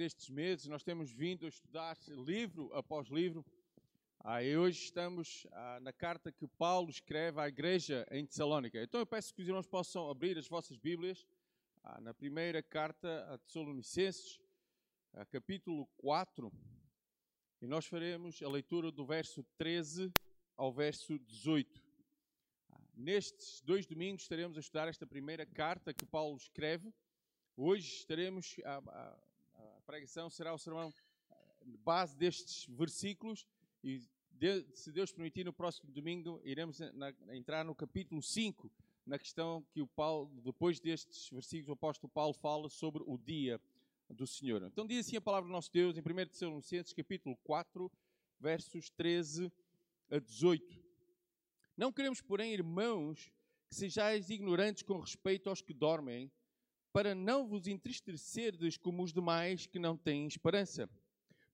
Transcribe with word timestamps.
destes 0.00 0.30
meses, 0.30 0.66
nós 0.66 0.82
temos 0.82 1.12
vindo 1.12 1.44
a 1.44 1.48
estudar 1.50 1.94
livro 2.08 2.72
após 2.72 3.08
livro. 3.08 3.44
Ah, 4.20 4.42
e 4.42 4.56
hoje 4.56 4.84
estamos 4.84 5.46
ah, 5.52 5.78
na 5.82 5.92
carta 5.92 6.32
que 6.32 6.48
Paulo 6.48 6.88
escreve 6.88 7.38
à 7.38 7.46
igreja 7.46 8.06
em 8.10 8.24
Tessalónica. 8.24 8.82
Então 8.82 8.98
eu 8.98 9.04
peço 9.04 9.34
que 9.34 9.42
os 9.42 9.46
irmãos 9.46 9.66
possam 9.66 10.08
abrir 10.08 10.38
as 10.38 10.48
vossas 10.48 10.78
Bíblias 10.78 11.26
ah, 11.84 12.00
na 12.00 12.14
primeira 12.14 12.62
carta 12.62 13.26
a 13.30 13.36
Tessalonicenses, 13.36 14.40
ah, 15.12 15.26
capítulo 15.26 15.86
4. 15.98 16.50
E 17.60 17.66
nós 17.66 17.84
faremos 17.84 18.42
a 18.42 18.48
leitura 18.48 18.90
do 18.90 19.04
verso 19.04 19.44
13 19.58 20.10
ao 20.56 20.72
verso 20.72 21.18
18. 21.18 21.78
Ah, 22.70 22.80
nestes 22.96 23.60
dois 23.60 23.84
domingos 23.84 24.22
estaremos 24.22 24.56
a 24.56 24.60
estudar 24.60 24.88
esta 24.88 25.06
primeira 25.06 25.44
carta 25.44 25.92
que 25.92 26.06
Paulo 26.06 26.38
escreve 26.38 26.90
Hoje 27.62 27.96
estaremos, 27.96 28.56
a, 28.64 28.76
a, 28.76 28.78
a, 28.78 29.18
pregação 29.90 30.30
será 30.30 30.54
o 30.54 30.58
sermão 30.58 30.94
base 31.84 32.16
destes 32.16 32.64
versículos 32.68 33.44
e, 33.82 34.00
de, 34.30 34.64
se 34.72 34.92
Deus 34.92 35.10
permitir, 35.10 35.44
no 35.44 35.52
próximo 35.52 35.90
domingo 35.90 36.40
iremos 36.44 36.78
na, 36.94 37.12
entrar 37.34 37.64
no 37.64 37.74
capítulo 37.74 38.22
5, 38.22 38.70
na 39.04 39.18
questão 39.18 39.66
que 39.72 39.82
o 39.82 39.88
Paulo, 39.88 40.30
depois 40.42 40.78
destes 40.78 41.28
versículos, 41.30 41.70
o 41.70 41.72
apóstolo 41.72 42.08
Paulo 42.08 42.32
fala 42.32 42.68
sobre 42.68 43.02
o 43.04 43.18
dia 43.18 43.60
do 44.08 44.28
Senhor. 44.28 44.62
Então 44.62 44.86
diz 44.86 45.04
assim 45.04 45.16
a 45.16 45.20
palavra 45.20 45.48
do 45.48 45.52
nosso 45.52 45.72
Deus 45.72 45.96
em 45.96 46.00
1 46.00 46.04
Tessalonicenses, 46.28 46.92
capítulo 46.92 47.36
4, 47.42 47.90
versos 48.38 48.90
13 48.90 49.52
a 50.08 50.20
18. 50.20 50.84
Não 51.76 51.92
queremos, 51.92 52.20
porém, 52.20 52.52
irmãos, 52.52 53.32
que 53.68 53.74
sejais 53.74 54.30
ignorantes 54.30 54.84
com 54.84 55.00
respeito 55.00 55.48
aos 55.48 55.60
que 55.60 55.74
dormem, 55.74 56.30
para 56.92 57.14
não 57.14 57.46
vos 57.46 57.66
entristecerdes 57.66 58.76
como 58.76 59.02
os 59.02 59.12
demais 59.12 59.66
que 59.66 59.78
não 59.78 59.96
têm 59.96 60.26
esperança. 60.26 60.88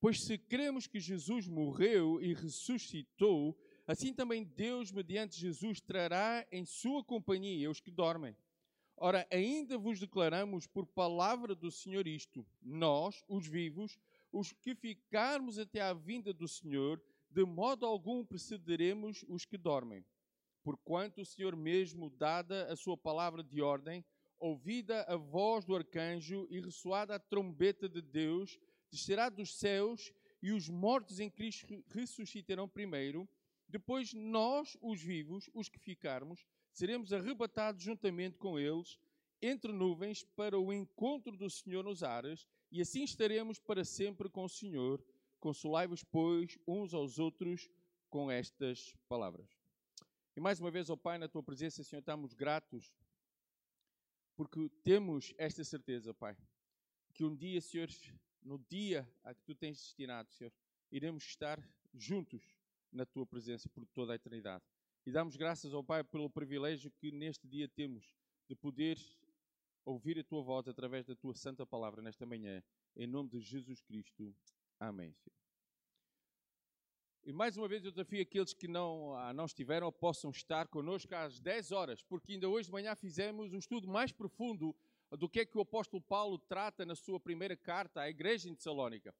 Pois 0.00 0.22
se 0.22 0.38
cremos 0.38 0.86
que 0.86 1.00
Jesus 1.00 1.46
morreu 1.46 2.20
e 2.20 2.34
ressuscitou, 2.34 3.58
assim 3.86 4.12
também 4.12 4.44
Deus, 4.44 4.92
mediante 4.92 5.38
Jesus, 5.38 5.80
trará 5.80 6.46
em 6.52 6.64
sua 6.64 7.02
companhia 7.02 7.70
os 7.70 7.80
que 7.80 7.90
dormem. 7.90 8.36
Ora, 8.96 9.26
ainda 9.30 9.76
vos 9.76 10.00
declaramos 10.00 10.66
por 10.66 10.86
palavra 10.86 11.54
do 11.54 11.70
Senhor 11.70 12.06
isto: 12.06 12.46
nós, 12.62 13.22
os 13.28 13.46
vivos, 13.46 13.98
os 14.32 14.52
que 14.52 14.74
ficarmos 14.74 15.58
até 15.58 15.80
à 15.80 15.92
vinda 15.92 16.32
do 16.32 16.48
Senhor, 16.48 17.02
de 17.30 17.44
modo 17.44 17.84
algum 17.84 18.24
precederemos 18.24 19.24
os 19.28 19.44
que 19.44 19.58
dormem. 19.58 20.04
Porquanto 20.62 21.20
o 21.20 21.26
Senhor 21.26 21.54
mesmo, 21.54 22.10
dada 22.10 22.72
a 22.72 22.76
sua 22.76 22.96
palavra 22.96 23.42
de 23.42 23.60
ordem, 23.60 24.04
ouvida 24.38 25.02
a 25.02 25.16
voz 25.16 25.64
do 25.64 25.74
arcanjo 25.74 26.46
e 26.50 26.60
ressoada 26.60 27.14
a 27.14 27.18
trombeta 27.18 27.88
de 27.88 28.02
Deus, 28.02 28.58
descerá 28.90 29.28
dos 29.28 29.54
céus 29.58 30.12
e 30.42 30.52
os 30.52 30.68
mortos 30.68 31.20
em 31.20 31.30
Cristo 31.30 31.84
ressuscitarão 31.88 32.68
primeiro. 32.68 33.28
Depois 33.68 34.12
nós, 34.12 34.76
os 34.80 35.02
vivos, 35.02 35.50
os 35.52 35.68
que 35.68 35.78
ficarmos, 35.78 36.46
seremos 36.72 37.12
arrebatados 37.12 37.82
juntamente 37.82 38.38
com 38.38 38.58
eles 38.58 38.98
entre 39.42 39.72
nuvens 39.72 40.22
para 40.22 40.58
o 40.58 40.72
encontro 40.72 41.36
do 41.36 41.50
Senhor 41.50 41.84
nos 41.84 42.02
ares, 42.02 42.46
e 42.70 42.80
assim 42.80 43.04
estaremos 43.04 43.58
para 43.58 43.84
sempre 43.84 44.28
com 44.28 44.44
o 44.44 44.48
Senhor. 44.48 45.04
Consolai-vos, 45.40 46.02
pois, 46.02 46.58
uns 46.66 46.94
aos 46.94 47.18
outros 47.18 47.68
com 48.08 48.30
estas 48.30 48.94
palavras. 49.08 49.48
E 50.36 50.40
mais 50.40 50.60
uma 50.60 50.70
vez, 50.70 50.90
ó 50.90 50.96
Pai, 50.96 51.18
na 51.18 51.28
tua 51.28 51.42
presença, 51.42 51.82
Senhor, 51.82 52.00
estamos 52.00 52.34
gratos 52.34 52.92
porque 54.36 54.68
temos 54.84 55.34
esta 55.38 55.64
certeza, 55.64 56.12
Pai, 56.12 56.36
que 57.14 57.24
um 57.24 57.34
dia, 57.34 57.60
Senhor, 57.60 57.88
no 58.42 58.58
dia 58.68 59.08
a 59.24 59.34
que 59.34 59.42
tu 59.42 59.54
tens 59.54 59.78
destinado, 59.78 60.30
Senhor, 60.30 60.52
iremos 60.92 61.24
estar 61.24 61.58
juntos 61.94 62.42
na 62.92 63.06
tua 63.06 63.26
presença 63.26 63.68
por 63.68 63.86
toda 63.86 64.12
a 64.12 64.16
eternidade. 64.16 64.62
E 65.06 65.10
damos 65.10 65.36
graças 65.36 65.72
ao 65.72 65.82
Pai 65.82 66.04
pelo 66.04 66.28
privilégio 66.28 66.90
que 66.90 67.10
neste 67.10 67.48
dia 67.48 67.66
temos 67.66 68.14
de 68.48 68.54
poder 68.54 68.98
ouvir 69.84 70.18
a 70.18 70.24
tua 70.24 70.42
voz 70.42 70.68
através 70.68 71.06
da 71.06 71.16
tua 71.16 71.34
santa 71.34 71.64
palavra 71.64 72.02
nesta 72.02 72.26
manhã. 72.26 72.62
Em 72.94 73.06
nome 73.06 73.30
de 73.30 73.40
Jesus 73.40 73.80
Cristo. 73.80 74.34
Amém. 74.78 75.14
Senhor. 75.14 75.45
E 77.26 77.32
mais 77.32 77.56
uma 77.56 77.66
vez 77.66 77.84
eu 77.84 77.90
desafio 77.90 78.22
aqueles 78.22 78.54
que 78.54 78.68
não, 78.68 79.12
ah, 79.16 79.32
não 79.32 79.46
estiveram 79.46 79.90
possam 79.90 80.30
estar 80.30 80.68
connosco 80.68 81.12
às 81.12 81.40
10 81.40 81.72
horas, 81.72 82.00
porque 82.00 82.34
ainda 82.34 82.48
hoje 82.48 82.66
de 82.66 82.72
manhã 82.72 82.94
fizemos 82.94 83.52
um 83.52 83.58
estudo 83.58 83.88
mais 83.88 84.12
profundo 84.12 84.72
do 85.10 85.28
que 85.28 85.40
é 85.40 85.44
que 85.44 85.58
o 85.58 85.60
apóstolo 85.60 86.00
Paulo 86.00 86.38
trata 86.38 86.86
na 86.86 86.94
sua 86.94 87.18
primeira 87.18 87.56
carta 87.56 88.02
à 88.02 88.08
igreja 88.08 88.48
em 88.48 88.54
Tessalónica. 88.54 89.12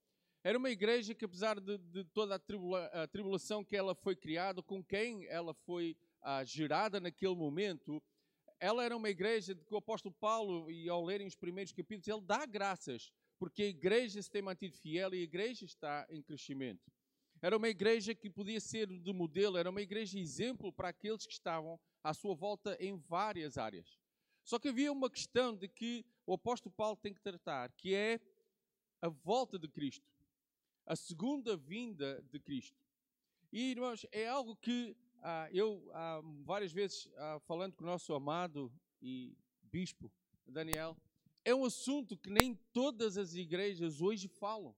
Era 0.44 0.56
uma 0.56 0.70
igreja 0.70 1.16
que, 1.16 1.24
apesar 1.24 1.58
de, 1.58 1.78
de 1.78 2.04
toda 2.04 2.36
a, 2.36 2.38
tribula, 2.38 2.86
a, 2.92 3.08
tribulação 3.08 3.64
que 3.64 3.76
ela 3.76 3.92
foi 3.92 4.14
criada, 4.14 4.62
com 4.62 4.84
quem 4.84 5.26
ela 5.26 5.52
foi 5.52 5.96
ah, 6.22 6.44
gerada 6.44 7.00
naquele 7.00 7.34
momento, 7.34 8.00
ela 8.60 8.84
era 8.84 8.96
uma 8.96 9.10
igreja 9.10 9.52
de 9.52 9.64
que 9.64 9.74
o 9.74 9.78
apóstolo 9.78 10.14
Paulo, 10.14 10.70
e 10.70 10.88
ao 10.88 11.04
lerem 11.04 11.26
os 11.26 11.34
primeiros 11.34 11.72
capítulos, 11.72 12.06
ele 12.06 12.24
dá 12.24 12.46
graças, 12.46 13.10
porque 13.36 13.64
a 13.64 13.66
igreja 13.66 14.22
se 14.22 14.30
tem 14.30 14.42
mantido 14.42 14.76
fiel 14.76 15.12
e 15.12 15.18
a 15.18 15.22
igreja 15.24 15.64
está 15.64 16.06
em 16.08 16.22
crescimento. 16.22 16.88
Era 17.42 17.56
uma 17.56 17.68
igreja 17.68 18.14
que 18.14 18.30
podia 18.30 18.60
ser 18.60 18.86
de 18.86 19.12
modelo, 19.12 19.56
era 19.56 19.70
uma 19.70 19.82
igreja 19.82 20.18
exemplo 20.18 20.72
para 20.72 20.88
aqueles 20.88 21.26
que 21.26 21.32
estavam 21.32 21.78
à 22.02 22.14
sua 22.14 22.34
volta 22.34 22.76
em 22.80 22.96
várias 22.96 23.58
áreas. 23.58 23.98
Só 24.42 24.58
que 24.58 24.68
havia 24.68 24.92
uma 24.92 25.10
questão 25.10 25.56
de 25.56 25.68
que 25.68 26.04
o 26.24 26.32
apóstolo 26.32 26.74
Paulo 26.74 26.96
tem 26.96 27.12
que 27.12 27.20
tratar, 27.20 27.70
que 27.72 27.94
é 27.94 28.20
a 29.02 29.08
volta 29.08 29.58
de 29.58 29.68
Cristo, 29.68 30.06
a 30.86 30.96
segunda 30.96 31.56
vinda 31.56 32.22
de 32.30 32.38
Cristo. 32.38 32.78
E, 33.52 33.72
irmãos, 33.72 34.06
é 34.12 34.26
algo 34.26 34.56
que 34.56 34.96
ah, 35.22 35.48
eu, 35.52 35.90
ah, 35.92 36.20
várias 36.44 36.72
vezes, 36.72 37.08
ah, 37.16 37.40
falando 37.40 37.74
com 37.74 37.84
o 37.84 37.86
nosso 37.86 38.14
amado 38.14 38.72
e 39.02 39.36
bispo 39.62 40.12
Daniel, 40.46 40.96
é 41.44 41.54
um 41.54 41.64
assunto 41.64 42.16
que 42.16 42.30
nem 42.30 42.54
todas 42.72 43.16
as 43.16 43.34
igrejas 43.34 44.00
hoje 44.00 44.28
falam. 44.28 44.74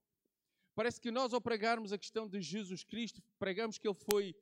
Parece 0.79 1.01
que 1.01 1.11
nós, 1.11 1.35
ao 1.35 1.41
pregarmos 1.41 1.93
a 1.93 1.99
questão 1.99 2.29
de 2.29 2.41
Jesus 2.41 2.85
Cristo, 2.85 3.21
pregamos 3.37 3.79
que 3.79 3.89
ele 3.89 3.97
foi 3.97 4.33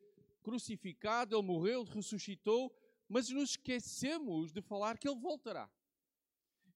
crucificado, 0.43 1.35
ele 1.35 1.43
morreu, 1.43 1.83
ressuscitou, 1.83 2.71
mas 3.09 3.31
nos 3.31 3.53
esquecemos 3.53 4.53
de 4.53 4.61
falar 4.61 4.99
que 4.99 5.09
ele 5.09 5.19
voltará. 5.19 5.67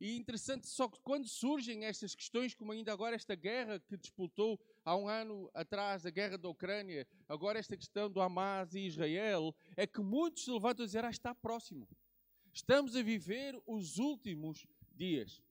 E 0.00 0.16
interessante, 0.16 0.66
só 0.66 0.88
que 0.88 0.98
quando 1.00 1.28
surgem 1.28 1.84
estas 1.84 2.14
questões, 2.14 2.54
como 2.54 2.72
ainda 2.72 2.90
agora 2.90 3.14
esta 3.14 3.34
guerra 3.34 3.78
que 3.78 3.98
disputou 3.98 4.58
há 4.82 4.96
um 4.96 5.06
ano 5.06 5.50
atrás, 5.52 6.06
a 6.06 6.10
guerra 6.10 6.38
da 6.38 6.48
Ucrânia, 6.48 7.06
agora 7.28 7.58
esta 7.58 7.76
questão 7.76 8.10
do 8.10 8.22
Hamas 8.22 8.72
e 8.72 8.86
Israel, 8.86 9.54
é 9.76 9.86
que 9.86 10.00
muitos 10.00 10.44
se 10.44 10.50
levantam 10.50 10.84
a 10.84 10.86
dizer, 10.86 11.04
ah, 11.04 11.10
está 11.10 11.34
próximo. 11.34 11.86
Estamos 12.50 12.96
a 12.96 13.02
viver 13.02 13.60
os 13.66 13.98
últimos 13.98 14.66
dias. 14.96 15.42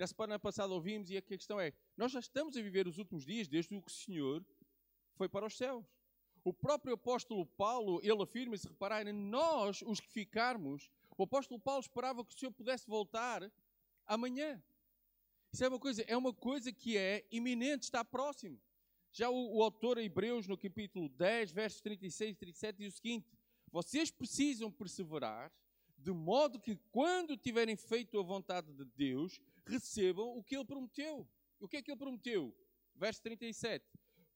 Na 0.00 0.06
semana 0.06 0.38
passada 0.38 0.72
ouvimos 0.72 1.10
e 1.10 1.18
a 1.18 1.20
questão 1.20 1.60
é: 1.60 1.74
nós 1.94 2.10
já 2.10 2.20
estamos 2.20 2.56
a 2.56 2.62
viver 2.62 2.88
os 2.88 2.96
últimos 2.96 3.22
dias 3.22 3.46
desde 3.46 3.78
que 3.78 3.86
o 3.86 3.90
Senhor 3.90 4.42
foi 5.14 5.28
para 5.28 5.44
os 5.44 5.54
céus. 5.54 5.84
O 6.42 6.54
próprio 6.54 6.94
apóstolo 6.94 7.44
Paulo, 7.44 8.00
ele 8.02 8.22
afirma, 8.22 8.56
se 8.56 8.66
repararem, 8.66 9.12
nós, 9.12 9.82
os 9.82 10.00
que 10.00 10.08
ficarmos, 10.08 10.90
o 11.18 11.24
apóstolo 11.24 11.60
Paulo 11.60 11.82
esperava 11.82 12.24
que 12.24 12.34
o 12.34 12.38
Senhor 12.38 12.50
pudesse 12.50 12.86
voltar 12.86 13.52
amanhã. 14.06 14.62
Isso 15.52 15.62
é 15.64 15.68
uma 15.68 15.78
coisa, 15.78 16.02
é 16.08 16.16
uma 16.16 16.32
coisa 16.32 16.72
que 16.72 16.96
é 16.96 17.26
iminente, 17.30 17.84
está 17.84 18.02
próximo. 18.02 18.58
Já 19.12 19.28
o, 19.28 19.58
o 19.58 19.62
autor 19.62 19.98
Hebreus, 19.98 20.46
no 20.46 20.56
capítulo 20.56 21.10
10, 21.10 21.52
versos 21.52 21.82
36 21.82 22.30
e 22.30 22.34
37, 22.36 22.78
diz 22.78 22.94
o 22.94 22.96
seguinte: 22.96 23.28
Vocês 23.70 24.10
precisam 24.10 24.72
perseverar, 24.72 25.52
de 25.98 26.10
modo 26.10 26.58
que, 26.58 26.74
quando 26.90 27.36
tiverem 27.36 27.76
feito 27.76 28.18
a 28.18 28.22
vontade 28.22 28.72
de 28.72 28.86
Deus, 28.96 29.38
recebam 29.66 30.36
o 30.36 30.42
que 30.42 30.56
ele 30.56 30.64
prometeu. 30.64 31.28
O 31.58 31.68
que 31.68 31.76
é 31.76 31.82
que 31.82 31.90
ele 31.90 31.98
prometeu? 31.98 32.56
Verso 32.94 33.22
37. 33.22 33.84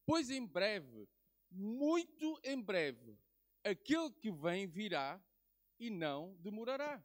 Pois 0.07 0.31
em 0.31 0.47
breve, 0.47 1.09
muito 1.51 2.41
em 2.45 2.61
breve, 2.61 3.19
aquele 3.63 4.11
que 4.11 4.31
vem 4.31 4.67
virá 4.67 5.23
e 5.79 5.91
não 5.91 6.37
demorará. 6.41 7.03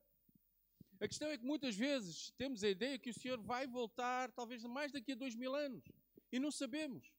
A 0.99 1.07
questão 1.07 1.29
é 1.29 1.37
que 1.37 1.45
muitas 1.45 1.75
vezes 1.75 2.31
temos 2.31 2.61
a 2.63 2.69
ideia 2.69 2.99
que 2.99 3.09
o 3.09 3.13
Senhor 3.13 3.39
vai 3.39 3.65
voltar, 3.65 4.31
talvez 4.31 4.63
mais 4.65 4.91
daqui 4.91 5.13
a 5.13 5.15
dois 5.15 5.33
mil 5.33 5.55
anos, 5.55 5.85
e 6.29 6.39
não 6.39 6.51
sabemos. 6.51 7.13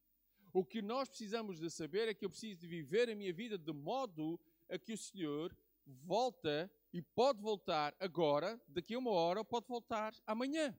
O 0.52 0.64
que 0.64 0.82
nós 0.82 1.08
precisamos 1.08 1.58
de 1.58 1.70
saber 1.70 2.08
é 2.08 2.14
que 2.14 2.24
eu 2.24 2.30
preciso 2.30 2.60
de 2.60 2.66
viver 2.66 3.08
a 3.08 3.14
minha 3.14 3.32
vida 3.32 3.56
de 3.56 3.72
modo 3.72 4.38
a 4.68 4.78
que 4.78 4.92
o 4.92 4.98
Senhor 4.98 5.56
volta 5.86 6.70
e 6.92 7.00
pode 7.00 7.40
voltar 7.40 7.94
agora, 7.98 8.60
daqui 8.68 8.94
a 8.94 8.98
uma 8.98 9.12
hora, 9.12 9.40
ou 9.40 9.44
pode 9.44 9.66
voltar 9.66 10.14
amanhã. 10.26 10.76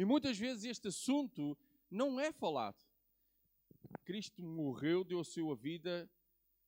E 0.00 0.04
muitas 0.06 0.38
vezes 0.38 0.64
este 0.64 0.88
assunto 0.88 1.54
não 1.90 2.18
é 2.18 2.32
falado. 2.32 2.82
Cristo 4.02 4.42
morreu, 4.42 5.04
deu 5.04 5.20
a 5.20 5.24
sua 5.24 5.54
vida, 5.54 6.10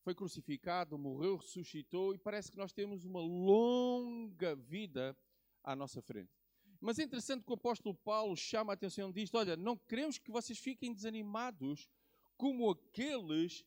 foi 0.03 0.15
crucificado, 0.15 0.99
morreu, 0.99 1.39
ressuscitou 1.39 2.15
e 2.15 2.19
parece 2.19 2.51
que 2.51 2.59
nós 2.59 2.75
temos 2.75 3.07
uma 3.07 3.23
longa 3.23 4.55
vida 4.55 5.17
à 5.65 5.75
nossa 5.75 6.03
frente. 6.03 6.31
Mas 6.79 6.99
é 6.99 7.05
interessante 7.05 7.43
que 7.43 7.51
o 7.51 7.55
apóstolo 7.55 7.95
Paulo 7.95 8.37
chama 8.37 8.71
a 8.71 8.75
atenção 8.75 9.11
disto: 9.11 9.39
olha, 9.39 9.57
não 9.57 9.79
queremos 9.79 10.19
que 10.19 10.31
vocês 10.31 10.59
fiquem 10.59 10.93
desanimados 10.93 11.89
como 12.37 12.69
aqueles 12.69 13.65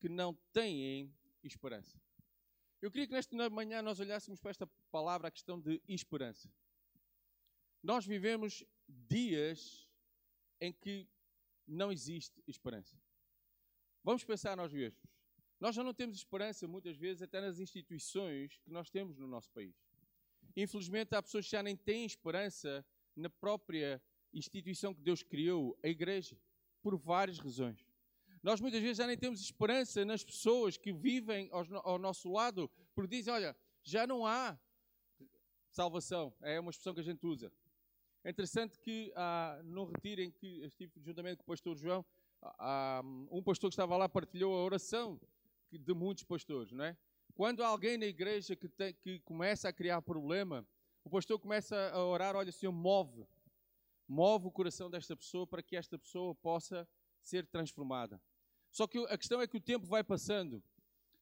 que 0.00 0.08
não 0.08 0.34
têm 0.52 1.14
esperança. 1.44 1.96
Eu 2.82 2.90
queria 2.90 3.06
que 3.06 3.12
nesta 3.12 3.50
manhã 3.50 3.80
nós 3.82 4.00
olhássemos 4.00 4.40
para 4.40 4.50
esta 4.50 4.66
palavra, 4.90 5.28
a 5.28 5.30
questão 5.30 5.60
de 5.60 5.80
esperança. 5.86 6.52
Nós 7.84 8.04
vivemos 8.04 8.64
dias 8.88 9.88
em 10.60 10.72
que 10.72 11.08
não 11.66 11.90
existe 11.90 12.42
esperança. 12.46 12.96
Vamos 14.02 14.24
pensar 14.24 14.56
nós 14.56 14.72
mesmos. 14.72 15.02
Nós 15.58 15.74
já 15.74 15.82
não 15.82 15.94
temos 15.94 16.16
esperança, 16.16 16.68
muitas 16.68 16.96
vezes, 16.96 17.22
até 17.22 17.40
nas 17.40 17.58
instituições 17.58 18.58
que 18.58 18.70
nós 18.70 18.90
temos 18.90 19.18
no 19.18 19.26
nosso 19.26 19.50
país. 19.50 19.74
Infelizmente, 20.54 21.14
há 21.14 21.22
pessoas 21.22 21.46
que 21.46 21.52
já 21.52 21.62
nem 21.62 21.76
têm 21.76 22.04
esperança 22.04 22.84
na 23.14 23.28
própria 23.28 24.00
instituição 24.32 24.94
que 24.94 25.00
Deus 25.00 25.22
criou, 25.22 25.78
a 25.82 25.88
igreja, 25.88 26.38
por 26.82 26.96
várias 26.96 27.38
razões. 27.38 27.86
Nós 28.42 28.60
muitas 28.60 28.80
vezes 28.80 28.98
já 28.98 29.06
nem 29.06 29.16
temos 29.16 29.40
esperança 29.40 30.04
nas 30.04 30.22
pessoas 30.22 30.76
que 30.76 30.92
vivem 30.92 31.48
ao 31.50 31.98
nosso 31.98 32.30
lado, 32.30 32.70
porque 32.94 33.16
dizem: 33.16 33.32
olha, 33.32 33.56
já 33.82 34.06
não 34.06 34.26
há 34.26 34.58
salvação. 35.70 36.34
É 36.40 36.60
uma 36.60 36.70
expressão 36.70 36.94
que 36.94 37.00
a 37.00 37.04
gente 37.04 37.26
usa. 37.26 37.52
É 38.26 38.30
interessante 38.30 38.76
que 38.80 39.12
ah, 39.14 39.60
no 39.62 39.84
retiro 39.84 40.20
em 40.20 40.32
que 40.32 40.64
estive 40.64 40.90
juntamente 41.00 41.36
com 41.36 41.44
o 41.44 41.46
pastor 41.46 41.76
João, 41.76 42.04
ah, 42.42 43.00
um 43.30 43.40
pastor 43.40 43.70
que 43.70 43.74
estava 43.74 43.96
lá 43.96 44.08
partilhou 44.08 44.52
a 44.52 44.64
oração 44.64 45.20
de 45.70 45.94
muitos 45.94 46.24
pastores, 46.24 46.72
não 46.72 46.86
é? 46.86 46.96
Quando 47.36 47.62
há 47.62 47.68
alguém 47.68 47.96
na 47.96 48.06
igreja 48.06 48.56
que, 48.56 48.68
tem, 48.68 48.92
que 48.94 49.20
começa 49.20 49.68
a 49.68 49.72
criar 49.72 50.02
problema, 50.02 50.66
o 51.04 51.08
pastor 51.08 51.38
começa 51.38 51.76
a 51.92 52.04
orar, 52.04 52.34
olha, 52.34 52.50
Senhor, 52.50 52.72
move, 52.72 53.24
move 54.08 54.48
o 54.48 54.50
coração 54.50 54.90
desta 54.90 55.14
pessoa 55.16 55.46
para 55.46 55.62
que 55.62 55.76
esta 55.76 55.96
pessoa 55.96 56.34
possa 56.34 56.84
ser 57.22 57.46
transformada. 57.46 58.20
Só 58.72 58.88
que 58.88 58.98
a 59.06 59.16
questão 59.16 59.40
é 59.40 59.46
que 59.46 59.56
o 59.56 59.60
tempo 59.60 59.86
vai 59.86 60.02
passando. 60.02 60.60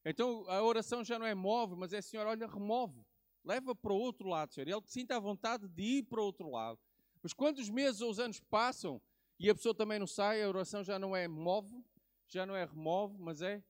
Então 0.07 0.49
a 0.49 0.63
oração 0.63 1.05
já 1.05 1.19
não 1.19 1.27
é 1.27 1.35
move, 1.35 1.77
mas 1.77 1.93
é 1.93 2.01
Senhor, 2.01 2.27
olha, 2.27 2.47
remove. 2.47 3.05
Leva 3.45 3.75
para 3.75 3.93
o 3.93 3.99
outro 3.99 4.27
lado, 4.27 4.55
Senhor. 4.55 4.67
Ele 4.67 4.81
sinta 4.87 5.19
a 5.19 5.21
vontade 5.21 5.69
de 5.69 5.83
ir 5.99 6.05
para 6.05 6.19
o 6.19 6.25
outro 6.25 6.51
lado. 6.51 6.81
Mas 7.25 7.33
quando 7.33 7.59
os 7.59 7.71
meses 7.71 8.03
ou 8.03 8.11
os 8.11 8.21
anos 8.21 8.39
passam 8.39 9.01
e 9.39 9.49
a 9.49 9.55
pessoa 9.55 9.75
também 9.75 9.99
não 9.99 10.07
sai, 10.07 10.43
a 10.43 10.49
oração 10.49 10.85
já 10.85 10.99
não 10.99 11.17
é 11.17 11.27
move, 11.27 11.83
já 12.29 12.45
não 12.45 12.55
é 12.55 12.67
remove, 12.67 13.17
mas 13.19 13.41
é 13.41 13.65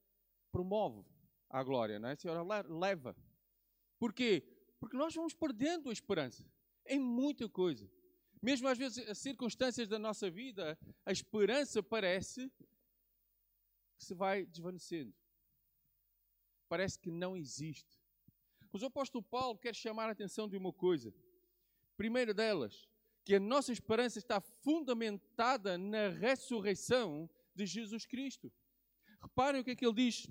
promove 0.50 1.04
à 1.48 1.62
glória, 1.62 2.00
não 2.00 2.08
é? 2.08 2.16
Senhora, 2.16 2.42
leva. 2.68 3.16
Porquê? 3.96 4.44
Porque 4.80 4.96
nós 4.96 5.14
vamos 5.14 5.34
perdendo 5.34 5.88
a 5.88 5.92
esperança 5.92 6.44
em 6.84 6.98
muita 6.98 7.48
coisa. 7.48 7.88
Mesmo 8.42 8.66
às 8.66 8.76
vezes 8.76 9.08
as 9.08 9.18
circunstâncias 9.18 9.86
da 9.86 10.00
nossa 10.00 10.28
vida, 10.28 10.76
a 11.06 11.12
esperança 11.12 11.80
parece 11.80 12.50
que 13.96 14.04
se 14.04 14.14
vai 14.14 14.44
desvanecendo. 14.46 15.14
Parece 16.68 16.98
que 16.98 17.12
não 17.12 17.36
existe. 17.36 18.02
Mas 18.72 18.82
o 18.82 18.86
apóstolo 18.86 19.22
Paulo 19.22 19.56
quer 19.56 19.76
chamar 19.76 20.08
a 20.08 20.12
atenção 20.12 20.48
de 20.48 20.56
uma 20.56 20.72
coisa. 20.72 21.14
Primeira 21.96 22.34
delas, 22.34 22.88
que 23.24 23.34
a 23.34 23.40
nossa 23.40 23.72
esperança 23.72 24.18
está 24.18 24.40
fundamentada 24.40 25.78
na 25.78 26.08
ressurreição 26.10 27.28
de 27.54 27.64
Jesus 27.64 28.04
Cristo. 28.04 28.52
Reparem 29.20 29.60
o 29.60 29.64
que 29.64 29.70
é 29.70 29.76
que 29.76 29.86
ele 29.86 29.94
diz 29.94 30.26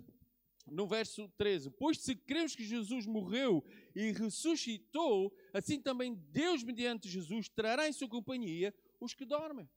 no 0.68 0.88
verso 0.88 1.28
13: 1.38 1.72
Pois 1.72 2.00
se 2.00 2.16
cremos 2.16 2.56
que 2.56 2.64
Jesus 2.64 3.06
morreu 3.06 3.64
e 3.96 4.12
ressuscitou, 4.12 5.36
assim 5.54 5.82
também 5.82 6.14
Deus, 6.14 6.64
mediante 6.64 7.10
Jesus, 7.10 7.50
trará 7.50 7.88
em 7.88 7.94
sua 7.94 8.08
companhia 8.08 8.74
os 9.00 9.14
que 9.14 9.26
dormem. 9.26 9.68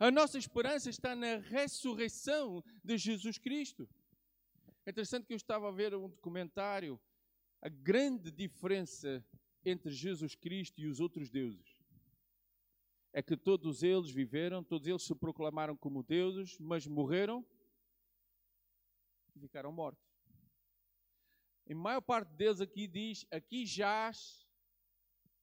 A 0.00 0.10
nossa 0.10 0.36
esperança 0.36 0.90
está 0.90 1.14
na 1.14 1.36
ressurreição 1.36 2.64
de 2.82 2.98
Jesus 2.98 3.38
Cristo. 3.38 3.88
É 4.84 4.90
interessante 4.90 5.26
que 5.26 5.32
eu 5.32 5.36
estava 5.36 5.68
a 5.68 5.72
ver 5.72 5.94
um 5.94 6.08
documentário, 6.08 7.00
a 7.62 7.68
grande 7.68 8.30
diferença 8.32 9.24
entre 9.64 9.90
Jesus 9.90 10.34
Cristo 10.34 10.80
e 10.80 10.86
os 10.86 10.98
outros 10.98 11.30
deuses. 11.30 11.73
É 13.16 13.22
que 13.22 13.36
todos 13.36 13.84
eles 13.84 14.10
viveram, 14.10 14.64
todos 14.64 14.88
eles 14.88 15.04
se 15.04 15.14
proclamaram 15.14 15.76
como 15.76 16.02
deuses, 16.02 16.58
mas 16.58 16.84
morreram 16.84 17.46
e 19.36 19.38
ficaram 19.38 19.70
mortos. 19.70 20.04
Em 21.64 21.74
maior 21.74 22.00
parte 22.00 22.34
deles 22.34 22.60
aqui 22.60 22.88
diz, 22.88 23.24
aqui 23.30 23.64
jaz, 23.64 24.44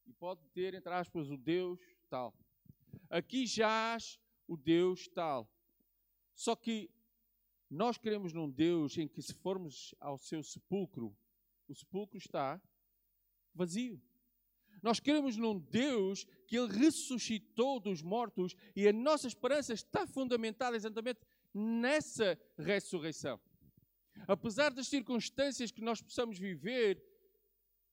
e 0.06 0.12
pode 0.12 0.46
ter, 0.50 0.74
entre 0.74 0.92
aspas, 0.92 1.30
o 1.32 1.38
Deus 1.38 1.80
tal. 2.10 2.38
Aqui 3.10 3.46
jaz 3.46 4.20
o 4.46 4.58
Deus 4.58 5.08
tal. 5.08 5.50
Só 6.36 6.58
que 6.58 6.92
nós 7.70 7.98
queremos 7.98 8.34
num 8.34 8.50
Deus 8.52 8.98
em 8.98 9.08
que 9.08 9.22
se 9.22 9.34
formos 9.34 9.96
ao 9.98 10.18
seu 10.18 10.44
sepulcro, 10.44 11.16
o 11.70 11.74
sepulcro 11.74 12.18
está 12.18 12.62
vazio. 13.54 14.02
Nós 14.82 15.00
queremos 15.00 15.38
num 15.38 15.60
Deus 15.60 16.26
que 16.48 16.58
Ele 16.58 16.72
ressuscitou 16.72 17.80
dos 17.80 18.02
mortos 18.02 18.56
e 18.76 18.88
a 18.88 18.94
nossa 18.94 19.28
esperança 19.28 19.74
está 19.74 20.08
fundamentada 20.08 20.76
exatamente 20.76 21.20
nessa 21.54 22.40
ressurreição. 22.58 23.40
Apesar 24.28 24.72
das 24.72 24.88
circunstâncias 24.88 25.72
que 25.72 25.82
nós 25.82 26.02
possamos 26.02 26.38
viver, 26.38 27.04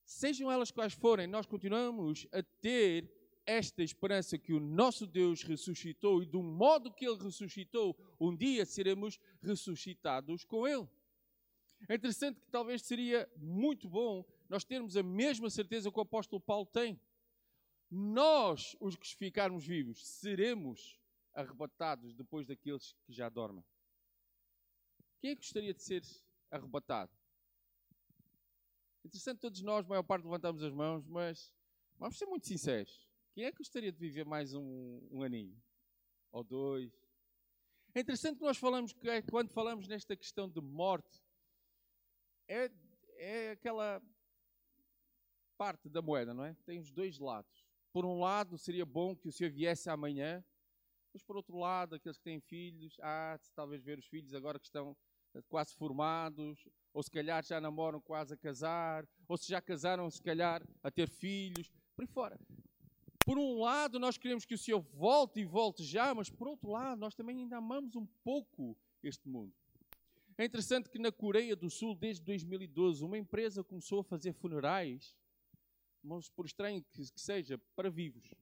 sejam 0.05 0.51
elas 0.51 0.71
quais 0.71 0.95
forem, 0.95 1.27
nós 1.27 1.47
continuamos 1.47 2.27
a 2.33 2.43
ter 2.43 3.11
esta 3.45 3.83
esperança 3.83 4.39
que 4.39 4.53
o 4.53 4.61
nosso 4.61 5.07
Deus 5.07 5.43
ressuscitou 5.43 6.23
e 6.23 6.27
do 6.27 6.43
modo 6.43 6.93
que 6.93 7.07
ele 7.07 7.23
ressuscitou, 7.23 7.97
um 8.21 8.37
dia 8.37 8.67
seremos 8.67 9.19
ressuscitados 9.41 10.45
com 10.45 10.67
ele. 10.69 10.87
É 11.89 11.95
interessante 11.95 12.41
que 12.41 12.51
talvez 12.51 12.83
seria 12.83 13.31
muito 13.37 13.89
bom 13.89 14.25
nós 14.49 14.65
termos 14.65 14.97
a 14.97 15.03
mesma 15.03 15.51
certeza 15.51 15.91
que 15.91 15.99
o 15.99 16.03
apóstolo 16.03 16.41
Paulo 16.41 16.67
tem. 16.67 17.01
Nós, 17.91 18.77
os 18.81 18.97
que 18.97 19.15
ficarmos 19.17 19.67
vivos, 19.67 20.07
seremos 20.07 20.99
arrebatados 21.35 22.15
depois 22.15 22.47
daqueles 22.47 22.93
que 23.05 23.13
já 23.13 23.29
dormem. 23.29 23.65
Quem 25.21 25.31
é 25.31 25.35
que 25.35 25.43
gostaria 25.43 25.75
de 25.75 25.83
ser 25.83 26.03
arrebatado? 26.51 27.13
Interessante, 29.05 29.41
todos 29.41 29.63
nós, 29.63 29.85
a 29.85 29.89
maior 29.89 30.03
parte, 30.03 30.25
levantamos 30.25 30.63
as 30.63 30.73
mãos, 30.73 31.07
mas 31.07 31.53
vamos 31.97 32.19
ser 32.19 32.27
muito 32.27 32.47
sinceros. 32.47 33.07
Quem 33.35 33.45
é 33.45 33.51
que 33.51 33.59
gostaria 33.59 33.93
de 33.93 33.99
viver 33.99 34.25
mais 34.25 34.55
um, 34.55 35.01
um 35.11 35.23
aninho? 35.23 35.57
Ou 36.31 36.43
dois? 36.43 36.93
É 37.95 38.01
interessante 38.01 38.39
que 38.39 38.45
nós 38.45 38.59
falamos 38.59 38.93
que 38.93 39.09
é 39.09 39.23
quando 39.23 39.51
falamos 39.51 39.89
nesta 39.89 40.17
questão 40.17 40.49
de 40.49 40.61
morte, 40.61 41.23
é, 42.47 42.71
é 43.17 43.51
aquela 43.53 44.03
parte 45.59 45.89
da 45.89 46.01
moeda, 46.01 46.33
não 46.33 46.45
é? 46.45 46.55
Tem 46.65 46.79
os 46.79 46.93
dois 46.93 47.19
lados. 47.19 47.67
Por 47.93 48.07
um 48.07 48.21
lado, 48.21 48.57
seria 48.57 48.87
bom 48.87 49.17
que 49.17 49.29
o 49.29 49.33
Senhor 49.33 49.51
viesse 49.51 49.91
amanhã, 49.91 50.45
mas 51.13 51.23
por 51.23 51.37
outro 51.37 51.59
lado, 51.59 51.97
aqueles 51.97 52.17
que 52.17 52.25
têm 52.25 52.39
filhos, 52.39 52.97
ah, 53.01 53.39
talvez 53.57 53.83
ver 53.83 53.99
os 53.99 54.07
filhos 54.07 54.33
agora 54.33 54.59
que 54.59 54.67
estão 54.67 54.97
quase 55.49 55.75
formados, 55.75 56.67
ou 56.93 57.03
se 57.03 57.11
calhar 57.11 57.45
já 57.45 57.61
namoram 57.61 58.01
quase 58.01 58.35
a 58.35 58.37
casar, 58.37 59.07
ou 59.27 59.37
se 59.37 59.49
já 59.49 59.61
casaram, 59.61 60.09
se 60.11 60.23
calhar 60.23 60.63
a 60.83 60.91
ter 60.91 61.09
filhos, 61.09 61.71
por 61.95 62.03
aí 62.03 62.09
fora. 62.09 62.39
Por 63.25 63.37
um 63.37 63.61
lado, 63.61 63.99
nós 63.99 64.17
queremos 64.17 64.45
que 64.45 64.55
o 64.55 64.59
Senhor 64.59 64.81
volte 64.81 65.41
e 65.41 65.45
volte 65.45 65.85
já, 65.85 66.15
mas 66.15 66.31
por 66.31 66.49
outro 66.49 66.71
lado, 66.71 66.99
nós 66.99 67.15
também 67.15 67.37
ainda 67.39 67.59
amamos 67.59 67.95
um 67.95 68.07
pouco 68.25 68.77
este 69.03 69.29
mundo. 69.29 69.53
É 70.37 70.45
interessante 70.45 70.89
que 70.89 70.99
na 70.99 71.11
Coreia 71.11 71.57
do 71.57 71.69
Sul, 71.69 71.97
desde 71.97 72.25
2012, 72.25 73.05
uma 73.05 73.19
empresa 73.19 73.65
começou 73.65 74.01
a 74.01 74.05
fazer 74.05 74.33
funerais, 74.33 75.17
mas 76.03 76.29
por 76.29 76.47
estranho 76.47 76.85
que 76.93 77.05
seja, 77.17 77.59
para 77.75 77.91
vivos. 77.91 78.33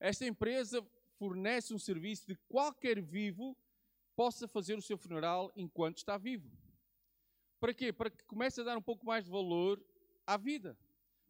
Esta 0.00 0.26
empresa 0.26 0.84
fornece 1.18 1.74
um 1.74 1.78
serviço 1.78 2.26
de 2.26 2.36
qualquer 2.48 3.00
vivo 3.00 3.56
possa 4.14 4.48
fazer 4.48 4.74
o 4.74 4.82
seu 4.82 4.96
funeral 4.96 5.52
enquanto 5.54 5.98
está 5.98 6.16
vivo. 6.16 6.50
Para 7.60 7.74
quê? 7.74 7.92
Para 7.92 8.10
que 8.10 8.24
comece 8.24 8.60
a 8.60 8.64
dar 8.64 8.76
um 8.76 8.82
pouco 8.82 9.04
mais 9.04 9.24
de 9.24 9.30
valor 9.30 9.84
à 10.26 10.36
vida. 10.36 10.78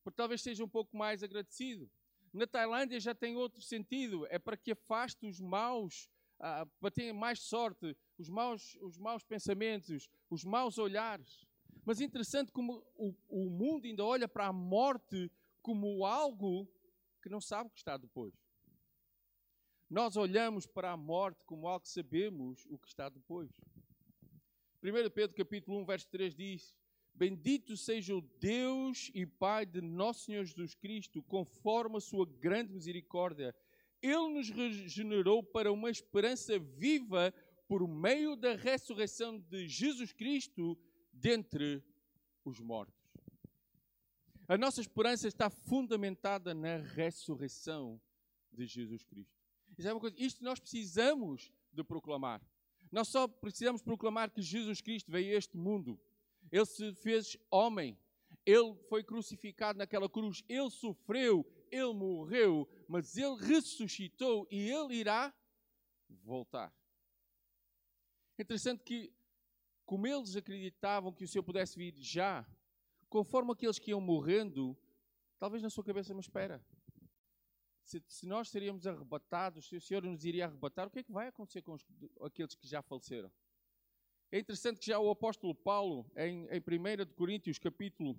Porque 0.02 0.16
talvez 0.16 0.42
seja 0.42 0.64
um 0.64 0.68
pouco 0.68 0.96
mais 0.96 1.22
agradecido. 1.22 1.90
Na 2.32 2.46
Tailândia 2.46 3.00
já 3.00 3.14
tem 3.14 3.36
outro 3.36 3.62
sentido, 3.62 4.26
é 4.28 4.38
para 4.38 4.56
que 4.56 4.72
afaste 4.72 5.26
os 5.26 5.40
maus, 5.40 6.10
ah, 6.38 6.66
para 6.78 6.90
ter 6.90 7.12
mais 7.12 7.40
sorte, 7.40 7.96
os 8.18 8.28
maus, 8.28 8.76
os 8.82 8.98
maus 8.98 9.24
pensamentos, 9.24 10.08
os 10.28 10.44
maus 10.44 10.76
olhares. 10.76 11.46
Mas 11.88 12.02
interessante 12.02 12.52
como 12.52 12.86
o, 12.96 13.14
o 13.30 13.48
mundo 13.48 13.86
ainda 13.86 14.04
olha 14.04 14.28
para 14.28 14.48
a 14.48 14.52
morte 14.52 15.32
como 15.62 16.04
algo 16.04 16.70
que 17.22 17.30
não 17.30 17.40
sabe 17.40 17.70
o 17.70 17.72
que 17.72 17.78
está 17.78 17.96
depois. 17.96 18.34
Nós 19.88 20.14
olhamos 20.14 20.66
para 20.66 20.90
a 20.90 20.98
morte 20.98 21.46
como 21.46 21.66
algo 21.66 21.84
que 21.84 21.88
sabemos 21.88 22.66
o 22.68 22.78
que 22.78 22.88
está 22.88 23.08
depois. 23.08 23.50
1 24.82 25.10
Pedro 25.14 25.34
capítulo 25.34 25.78
1, 25.78 25.86
verso 25.86 26.10
3 26.10 26.36
diz: 26.36 26.74
Bendito 27.14 27.74
seja 27.74 28.14
o 28.14 28.20
Deus 28.20 29.10
e 29.14 29.24
Pai 29.24 29.64
de 29.64 29.80
nosso 29.80 30.26
Senhor 30.26 30.44
Jesus 30.44 30.74
Cristo, 30.74 31.22
conforme 31.22 31.96
a 31.96 32.00
sua 32.00 32.26
grande 32.26 32.70
misericórdia. 32.70 33.56
Ele 34.02 34.34
nos 34.34 34.50
regenerou 34.50 35.42
para 35.42 35.72
uma 35.72 35.90
esperança 35.90 36.58
viva 36.58 37.32
por 37.66 37.88
meio 37.88 38.36
da 38.36 38.54
ressurreição 38.56 39.40
de 39.40 39.66
Jesus 39.66 40.12
Cristo 40.12 40.78
dentre 41.18 41.82
os 42.44 42.60
mortos. 42.60 42.96
A 44.46 44.56
nossa 44.56 44.80
esperança 44.80 45.28
está 45.28 45.50
fundamentada 45.50 46.54
na 46.54 46.78
ressurreição 46.78 48.00
de 48.52 48.66
Jesus 48.66 49.04
Cristo. 49.04 49.36
Isso 49.76 49.86
é 49.86 49.92
uma 49.92 50.00
coisa, 50.00 50.16
isto 50.18 50.42
nós 50.42 50.58
precisamos 50.58 51.52
de 51.72 51.84
proclamar. 51.84 52.40
Nós 52.90 53.08
só 53.08 53.28
precisamos 53.28 53.82
proclamar 53.82 54.30
que 54.30 54.40
Jesus 54.40 54.80
Cristo 54.80 55.12
veio 55.12 55.34
a 55.34 55.38
este 55.38 55.56
mundo 55.56 56.00
ele 56.50 56.66
se 56.66 56.94
fez 56.94 57.36
homem. 57.50 57.98
Ele 58.44 58.74
foi 58.88 59.04
crucificado 59.04 59.78
naquela 59.78 60.08
cruz. 60.08 60.42
Ele 60.48 60.70
sofreu, 60.70 61.46
ele 61.70 61.92
morreu, 61.92 62.68
mas 62.88 63.16
ele 63.16 63.36
ressuscitou 63.36 64.46
e 64.50 64.70
ele 64.70 64.94
irá 64.96 65.34
voltar. 66.08 66.74
É 68.38 68.42
interessante 68.42 68.82
que, 68.82 69.12
como 69.88 70.06
eles 70.06 70.36
acreditavam 70.36 71.10
que 71.10 71.24
o 71.24 71.28
Senhor 71.28 71.42
pudesse 71.42 71.78
vir 71.78 71.94
já, 71.96 72.46
conforme 73.08 73.52
aqueles 73.52 73.78
que 73.78 73.90
iam 73.90 74.02
morrendo, 74.02 74.76
talvez 75.38 75.62
na 75.62 75.70
sua 75.70 75.82
cabeça 75.82 76.12
me 76.12 76.20
espera. 76.20 76.62
Se, 77.82 78.04
se, 78.06 78.26
nós 78.26 78.50
seríamos 78.50 78.86
arrebatados, 78.86 79.66
se 79.66 79.76
o 79.76 79.80
Senhor 79.80 80.02
nos 80.02 80.26
iria 80.26 80.44
arrebatar, 80.44 80.86
o 80.86 80.90
que 80.90 80.98
é 80.98 81.02
que 81.02 81.10
vai 81.10 81.28
acontecer 81.28 81.62
com 81.62 81.72
os, 81.72 81.86
aqueles 82.20 82.54
que 82.54 82.68
já 82.68 82.82
faleceram? 82.82 83.32
É 84.30 84.38
interessante 84.38 84.78
que 84.78 84.88
já 84.88 84.98
o 84.98 85.08
apóstolo 85.08 85.54
Paulo, 85.54 86.04
em, 86.14 86.46
em 86.48 86.60
1 86.60 87.14
Coríntios, 87.14 87.58
capítulo 87.58 88.14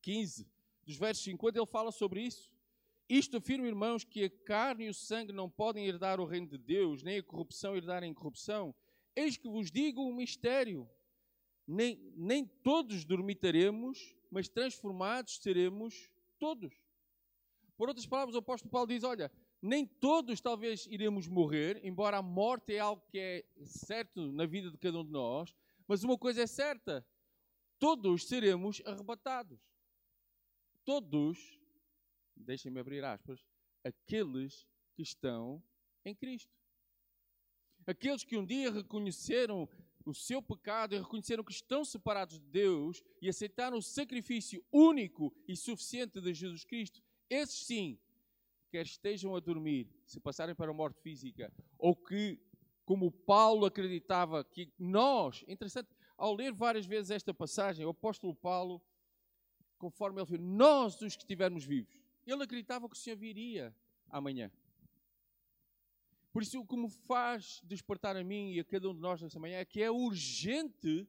15, 0.00 0.50
dos 0.86 0.96
versos 0.96 1.22
50, 1.22 1.58
ele 1.58 1.66
fala 1.66 1.92
sobre 1.92 2.22
isso. 2.22 2.50
Isto 3.10 3.36
afirma, 3.36 3.66
irmãos, 3.66 4.04
que 4.04 4.24
a 4.24 4.30
carne 4.30 4.86
e 4.86 4.88
o 4.88 4.94
sangue 4.94 5.34
não 5.34 5.50
podem 5.50 5.84
herdar 5.84 6.18
o 6.18 6.24
reino 6.24 6.46
de 6.46 6.56
Deus, 6.56 7.02
nem 7.02 7.18
a 7.18 7.22
corrupção 7.22 7.76
herdar 7.76 8.02
a 8.02 8.06
incorrupção. 8.06 8.74
Eis 9.18 9.36
que 9.36 9.48
vos 9.48 9.68
digo 9.68 10.08
um 10.08 10.14
mistério. 10.14 10.88
Nem, 11.66 11.96
nem 12.16 12.46
todos 12.46 13.04
dormitaremos, 13.04 14.16
mas 14.30 14.48
transformados 14.48 15.38
seremos 15.38 16.08
todos. 16.38 16.72
Por 17.76 17.88
outras 17.88 18.06
palavras, 18.06 18.36
o 18.36 18.38
apóstolo 18.38 18.70
Paulo 18.70 18.86
diz: 18.86 19.02
Olha, 19.02 19.30
nem 19.60 19.84
todos 19.84 20.40
talvez 20.40 20.86
iremos 20.86 21.26
morrer, 21.26 21.80
embora 21.84 22.18
a 22.18 22.22
morte 22.22 22.74
é 22.74 22.78
algo 22.78 23.02
que 23.10 23.18
é 23.18 23.44
certo 23.64 24.30
na 24.30 24.46
vida 24.46 24.70
de 24.70 24.78
cada 24.78 25.00
um 25.00 25.04
de 25.04 25.10
nós, 25.10 25.52
mas 25.88 26.04
uma 26.04 26.16
coisa 26.16 26.42
é 26.42 26.46
certa: 26.46 27.04
todos 27.76 28.24
seremos 28.28 28.80
arrebatados. 28.84 29.60
Todos, 30.84 31.60
deixem-me 32.36 32.78
abrir 32.78 33.04
aspas, 33.04 33.44
aqueles 33.84 34.64
que 34.94 35.02
estão 35.02 35.60
em 36.04 36.14
Cristo. 36.14 36.57
Aqueles 37.88 38.22
que 38.22 38.36
um 38.36 38.44
dia 38.44 38.70
reconheceram 38.70 39.66
o 40.04 40.12
seu 40.12 40.42
pecado 40.42 40.94
e 40.94 40.98
reconheceram 40.98 41.42
que 41.42 41.52
estão 41.52 41.86
separados 41.86 42.38
de 42.38 42.46
Deus 42.46 43.02
e 43.22 43.30
aceitaram 43.30 43.78
o 43.78 43.82
sacrifício 43.82 44.62
único 44.70 45.34
e 45.48 45.56
suficiente 45.56 46.20
de 46.20 46.34
Jesus 46.34 46.66
Cristo, 46.66 47.02
esses 47.30 47.64
sim 47.64 47.98
quer 48.70 48.84
estejam 48.84 49.34
a 49.34 49.40
dormir, 49.40 49.88
se 50.04 50.20
passarem 50.20 50.54
para 50.54 50.70
a 50.70 50.74
morte 50.74 51.00
física, 51.00 51.50
ou 51.78 51.96
que, 51.96 52.38
como 52.84 53.10
Paulo 53.10 53.64
acreditava 53.64 54.44
que 54.44 54.70
nós, 54.78 55.42
interessante, 55.48 55.88
ao 56.18 56.34
ler 56.34 56.52
várias 56.52 56.84
vezes 56.84 57.10
esta 57.10 57.32
passagem, 57.32 57.86
o 57.86 57.90
apóstolo 57.90 58.34
Paulo, 58.34 58.82
conforme 59.78 60.20
ele 60.20 60.26
fez, 60.26 60.40
nós 60.42 61.00
os 61.00 61.16
que 61.16 61.22
estivermos 61.22 61.64
vivos, 61.64 61.98
ele 62.26 62.42
acreditava 62.42 62.86
que 62.86 62.96
o 62.96 62.98
Senhor 62.98 63.16
viria 63.16 63.74
amanhã. 64.10 64.52
Por 66.38 66.42
isso, 66.44 66.60
o 66.60 66.64
que 66.64 66.76
me 66.76 66.88
faz 66.88 67.60
despertar 67.64 68.16
a 68.16 68.22
mim 68.22 68.52
e 68.52 68.60
a 68.60 68.64
cada 68.64 68.88
um 68.88 68.94
de 68.94 69.00
nós 69.00 69.20
nesta 69.20 69.40
manhã 69.40 69.58
é 69.58 69.64
que 69.64 69.82
é 69.82 69.90
urgente 69.90 71.04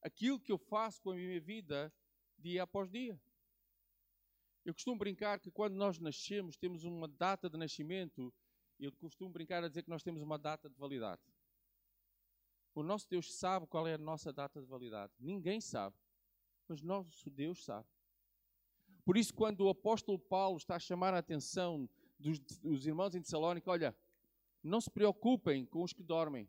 aquilo 0.00 0.38
que 0.38 0.52
eu 0.52 0.56
faço 0.56 1.02
com 1.02 1.10
a 1.10 1.16
minha 1.16 1.40
vida 1.40 1.92
dia 2.38 2.62
após 2.62 2.88
dia. 2.88 3.20
Eu 4.64 4.72
costumo 4.72 4.96
brincar 4.96 5.40
que 5.40 5.50
quando 5.50 5.74
nós 5.74 5.98
nascemos 5.98 6.56
temos 6.56 6.84
uma 6.84 7.08
data 7.08 7.50
de 7.50 7.58
nascimento 7.58 8.32
e 8.78 8.84
eu 8.84 8.92
costumo 8.92 9.28
brincar 9.28 9.64
a 9.64 9.66
dizer 9.66 9.82
que 9.82 9.90
nós 9.90 10.04
temos 10.04 10.22
uma 10.22 10.38
data 10.38 10.70
de 10.70 10.76
validade. 10.76 11.20
O 12.76 12.84
nosso 12.84 13.10
Deus 13.10 13.34
sabe 13.34 13.66
qual 13.66 13.88
é 13.88 13.94
a 13.94 13.98
nossa 13.98 14.32
data 14.32 14.60
de 14.60 14.68
validade. 14.68 15.12
Ninguém 15.18 15.60
sabe, 15.60 15.96
mas 16.68 16.80
nosso 16.80 17.28
Deus 17.28 17.64
sabe. 17.64 17.88
Por 19.04 19.16
isso, 19.16 19.34
quando 19.34 19.62
o 19.62 19.68
apóstolo 19.68 20.16
Paulo 20.16 20.58
está 20.58 20.76
a 20.76 20.78
chamar 20.78 21.12
a 21.12 21.18
atenção 21.18 21.90
dos, 22.20 22.38
dos 22.38 22.86
irmãos 22.86 23.16
em 23.16 23.20
Tessalónica, 23.20 23.68
olha, 23.68 23.96
não 24.62 24.80
se 24.80 24.90
preocupem 24.90 25.64
com 25.66 25.82
os 25.82 25.92
que 25.92 26.02
dormem. 26.02 26.48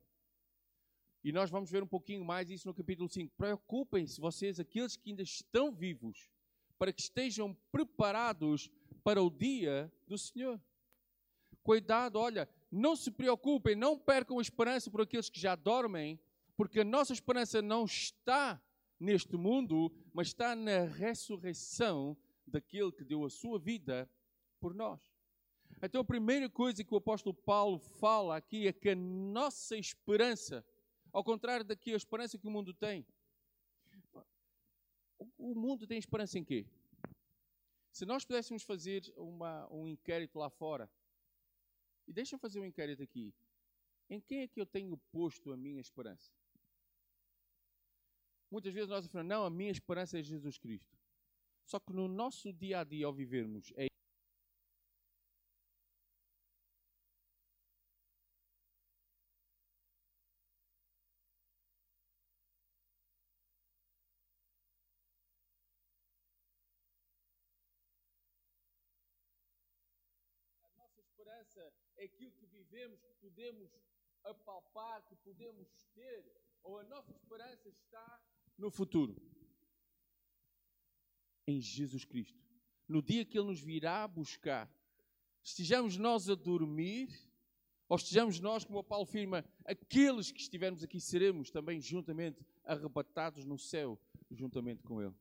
E 1.24 1.32
nós 1.32 1.50
vamos 1.50 1.70
ver 1.70 1.84
um 1.84 1.88
pouquinho 1.88 2.24
mais 2.24 2.50
isso 2.50 2.68
no 2.68 2.74
capítulo 2.74 3.10
5. 3.10 3.34
Preocupem-se 3.36 4.22
vocês, 4.22 4.60
aqueles 4.60 4.96
que 4.96 5.10
ainda 5.10 5.22
estão 5.22 5.72
vivos, 5.72 6.30
para 6.78 6.94
que 6.94 7.02
estejam 7.02 7.54
preparados 7.72 8.70
para 9.04 9.22
o 9.22 9.30
dia 9.30 9.92
do 10.08 10.18
Senhor. 10.18 10.62
Cuidado, 11.62 12.18
olha, 12.18 12.48
não 12.72 12.96
se 12.96 13.12
preocupem, 13.12 13.76
não 13.76 14.00
percam 14.00 14.40
a 14.40 14.42
esperança 14.42 14.90
por 14.90 15.02
aqueles 15.02 15.30
que 15.30 15.40
já 15.40 15.56
dormem, 15.56 16.20
porque 16.56 16.80
a 16.80 16.86
nossa 16.86 17.14
esperança 17.14 17.62
não 17.62 17.86
está 17.86 18.62
neste 19.00 19.36
mundo, 19.36 19.92
mas 20.14 20.28
está 20.28 20.56
na 20.56 20.86
ressurreição 20.86 22.18
daquele 22.48 22.92
que 22.92 23.04
deu 23.04 23.26
a 23.26 23.30
sua 23.30 23.60
vida 23.60 24.10
por 24.60 24.74
nós. 24.74 25.02
Então, 25.82 26.02
a 26.02 26.06
primeira 26.06 26.50
coisa 26.50 26.84
que 26.84 26.94
o 26.94 26.98
apóstolo 26.98 27.34
Paulo 27.34 27.80
fala 27.80 28.36
aqui 28.36 28.68
é 28.68 28.74
que 28.74 28.90
a 28.90 28.96
nossa 28.96 29.78
esperança, 29.78 30.66
ao 31.12 31.24
contrário 31.24 31.64
da 31.64 31.76
que 31.76 31.94
a 31.94 31.98
esperança 31.98 32.38
que 32.38 32.48
o 32.48 32.52
mundo 32.52 32.74
tem, 32.74 33.06
o 35.38 35.56
mundo 35.56 35.88
tem 35.88 35.98
esperança 35.98 36.38
em 36.38 36.44
quê? 36.44 36.66
Se 37.92 38.06
nós 38.06 38.26
pudéssemos 38.26 38.64
fazer 38.64 39.02
uma, 39.16 39.72
um 39.72 39.88
inquérito 39.88 40.38
lá 40.38 40.50
fora, 40.50 40.90
e 42.08 42.14
deixa 42.14 42.36
eu 42.36 42.40
fazer 42.40 42.60
um 42.60 42.66
inquérito 42.66 43.02
aqui, 43.02 43.34
em 44.10 44.20
quem 44.20 44.42
é 44.42 44.48
que 44.48 44.60
eu 44.60 44.66
tenho 44.66 44.98
posto 45.12 45.52
a 45.52 45.58
minha 45.58 45.80
esperança? 45.80 46.32
Muitas 48.52 48.74
vezes 48.74 48.90
nós 48.90 49.06
afirmamos, 49.06 49.30
não, 49.30 49.46
a 49.46 49.50
minha 49.50 49.72
esperança 49.72 50.20
é 50.20 50.24
Jesus 50.24 50.58
Cristo. 50.58 50.98
Só 51.66 51.80
que 51.80 51.94
no 51.94 52.08
nosso 52.08 52.52
dia 52.52 52.80
a 52.80 52.84
dia, 52.84 53.06
ao 53.06 53.14
vivermos, 53.14 53.72
é 53.76 53.89
esperança 71.20 71.74
é 71.98 72.06
aquilo 72.06 72.32
que 72.32 72.46
vivemos, 72.46 73.02
que 73.02 73.14
podemos 73.16 73.70
apalpar, 74.24 75.06
que 75.06 75.16
podemos 75.18 75.68
ter, 75.94 76.26
ou 76.64 76.80
a 76.80 76.84
nossa 76.84 77.12
esperança 77.12 77.68
está 77.68 78.24
no 78.58 78.72
futuro? 78.72 79.16
Em 81.46 81.60
Jesus 81.60 82.06
Cristo. 82.06 82.40
No 82.88 83.02
dia 83.02 83.26
que 83.26 83.38
Ele 83.38 83.48
nos 83.48 83.60
virá 83.60 84.08
buscar, 84.08 84.72
estejamos 85.44 85.98
nós 85.98 86.30
a 86.30 86.36
dormir, 86.36 87.10
ou 87.90 87.98
estejamos 87.98 88.40
nós, 88.40 88.64
como 88.64 88.80
o 88.80 88.84
Paulo 88.84 89.04
afirma, 89.04 89.44
aqueles 89.66 90.32
que 90.32 90.40
estivermos 90.40 90.84
aqui 90.84 91.02
seremos 91.02 91.52
também 91.52 91.82
juntamente 91.82 92.46
arrebatados 92.64 93.46
no 93.46 93.58
céu, 93.58 94.00
juntamente 94.32 94.84
com 94.84 95.02
Ele. 95.02 95.16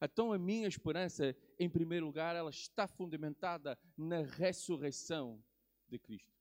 Então 0.00 0.32
a 0.32 0.38
minha 0.38 0.68
esperança, 0.68 1.36
em 1.58 1.68
primeiro 1.68 2.06
lugar, 2.06 2.36
ela 2.36 2.50
está 2.50 2.86
fundamentada 2.86 3.78
na 3.96 4.22
ressurreição 4.22 5.42
de 5.88 5.98
Cristo. 5.98 6.36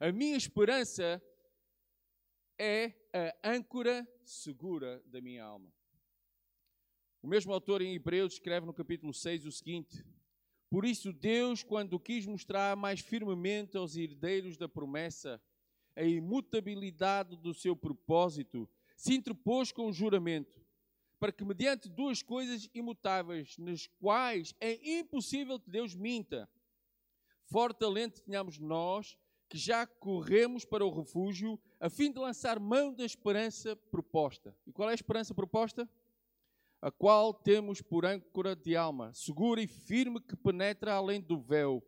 A 0.00 0.12
minha 0.12 0.36
esperança 0.36 1.22
é 2.58 2.92
a 3.42 3.50
âncora 3.50 4.06
segura 4.24 5.02
da 5.06 5.20
minha 5.20 5.44
alma. 5.44 5.72
O 7.20 7.26
mesmo 7.26 7.52
autor 7.52 7.82
em 7.82 7.94
Hebreus 7.94 8.34
escreve 8.34 8.66
no 8.66 8.72
capítulo 8.72 9.12
6 9.12 9.44
o 9.44 9.52
seguinte: 9.52 10.04
Por 10.70 10.84
isso, 10.84 11.12
Deus, 11.12 11.62
quando 11.62 11.98
quis 11.98 12.24
mostrar 12.26 12.76
mais 12.76 13.00
firmemente 13.00 13.76
aos 13.76 13.96
herdeiros 13.96 14.56
da 14.56 14.68
promessa 14.68 15.40
a 15.96 16.04
imutabilidade 16.04 17.36
do 17.36 17.52
seu 17.52 17.74
propósito, 17.74 18.68
se 18.96 19.14
interpôs 19.14 19.72
com 19.72 19.88
o 19.88 19.92
juramento 19.92 20.64
para 21.18 21.32
que, 21.32 21.44
mediante 21.44 21.88
duas 21.88 22.22
coisas 22.22 22.68
imutáveis, 22.72 23.56
nas 23.58 23.86
quais 24.00 24.54
é 24.60 24.98
impossível 24.98 25.58
que 25.58 25.70
Deus 25.70 25.94
minta, 25.94 26.48
forte 27.46 27.78
talento 27.78 28.22
tenhamos 28.22 28.58
nós, 28.58 29.16
que 29.48 29.56
já 29.58 29.86
corremos 29.86 30.64
para 30.64 30.84
o 30.84 30.90
refúgio, 30.90 31.58
a 31.80 31.88
fim 31.88 32.12
de 32.12 32.18
lançar 32.18 32.60
mão 32.60 32.92
da 32.92 33.04
esperança 33.04 33.74
proposta. 33.74 34.54
E 34.66 34.72
qual 34.72 34.88
é 34.88 34.92
a 34.92 34.94
esperança 34.94 35.34
proposta? 35.34 35.88
a 36.80 36.90
qual 36.90 37.34
temos 37.34 37.82
por 37.82 38.06
âncora 38.06 38.54
de 38.54 38.76
alma, 38.76 39.12
segura 39.12 39.60
e 39.60 39.66
firme 39.66 40.20
que 40.20 40.36
penetra 40.36 40.94
além 40.94 41.20
do 41.20 41.38
véu, 41.40 41.82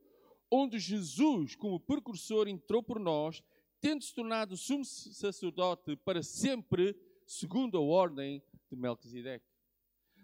onde 0.51 0.79
Jesus, 0.79 1.55
como 1.55 1.79
precursor, 1.79 2.49
entrou 2.49 2.83
por 2.83 2.99
nós, 2.99 3.43
tendo 3.81 4.03
se 4.03 4.13
tornado 4.13 4.57
sumo 4.57 4.85
sacerdote 4.85 5.97
para 5.97 6.23
sempre, 6.23 6.97
segundo 7.25 7.79
a 7.79 7.81
ordem 7.81 8.43
de 8.71 8.77
Melquisedeque. 8.77 9.47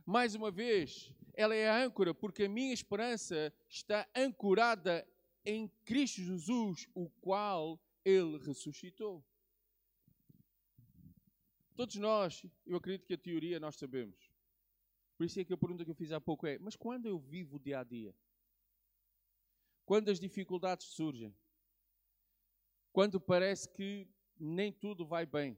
Mais 0.05 0.35
uma 0.35 0.51
vez, 0.51 1.13
ela 1.35 1.55
é 1.55 1.69
a 1.69 1.85
âncora, 1.85 2.15
porque 2.15 2.45
a 2.45 2.49
minha 2.49 2.73
esperança 2.73 3.53
está 3.69 4.09
ancorada 4.15 5.07
em 5.45 5.69
Cristo 5.85 6.23
Jesus, 6.23 6.89
o 6.95 7.11
qual 7.21 7.81
ele 8.05 8.39
ressuscitou. 8.39 9.25
Todos 11.75 11.97
nós, 11.97 12.47
eu 12.65 12.77
acredito 12.77 13.07
que 13.07 13.15
a 13.15 13.19
teoria 13.19 13.61
nós 13.61 13.77
sabemos. 13.77 14.31
Por 15.17 15.25
isso 15.25 15.41
é 15.41 15.45
que 15.45 15.53
a 15.53 15.57
pergunta 15.59 15.85
que 15.85 15.91
eu 15.91 15.95
fiz 15.95 16.13
há 16.13 16.21
pouco 16.21 16.47
é: 16.47 16.59
mas 16.59 16.77
quando 16.77 17.07
eu 17.07 17.19
vivo 17.19 17.57
o 17.57 17.61
dia 17.61 17.81
a 17.81 17.85
dia? 17.85 18.15
Quando 19.85 20.09
as 20.09 20.19
dificuldades 20.19 20.87
surgem? 20.87 21.35
Quando 22.93 23.21
parece 23.21 23.69
que 23.69 24.09
nem 24.39 24.73
tudo 24.73 25.07
vai 25.07 25.27
bem? 25.27 25.57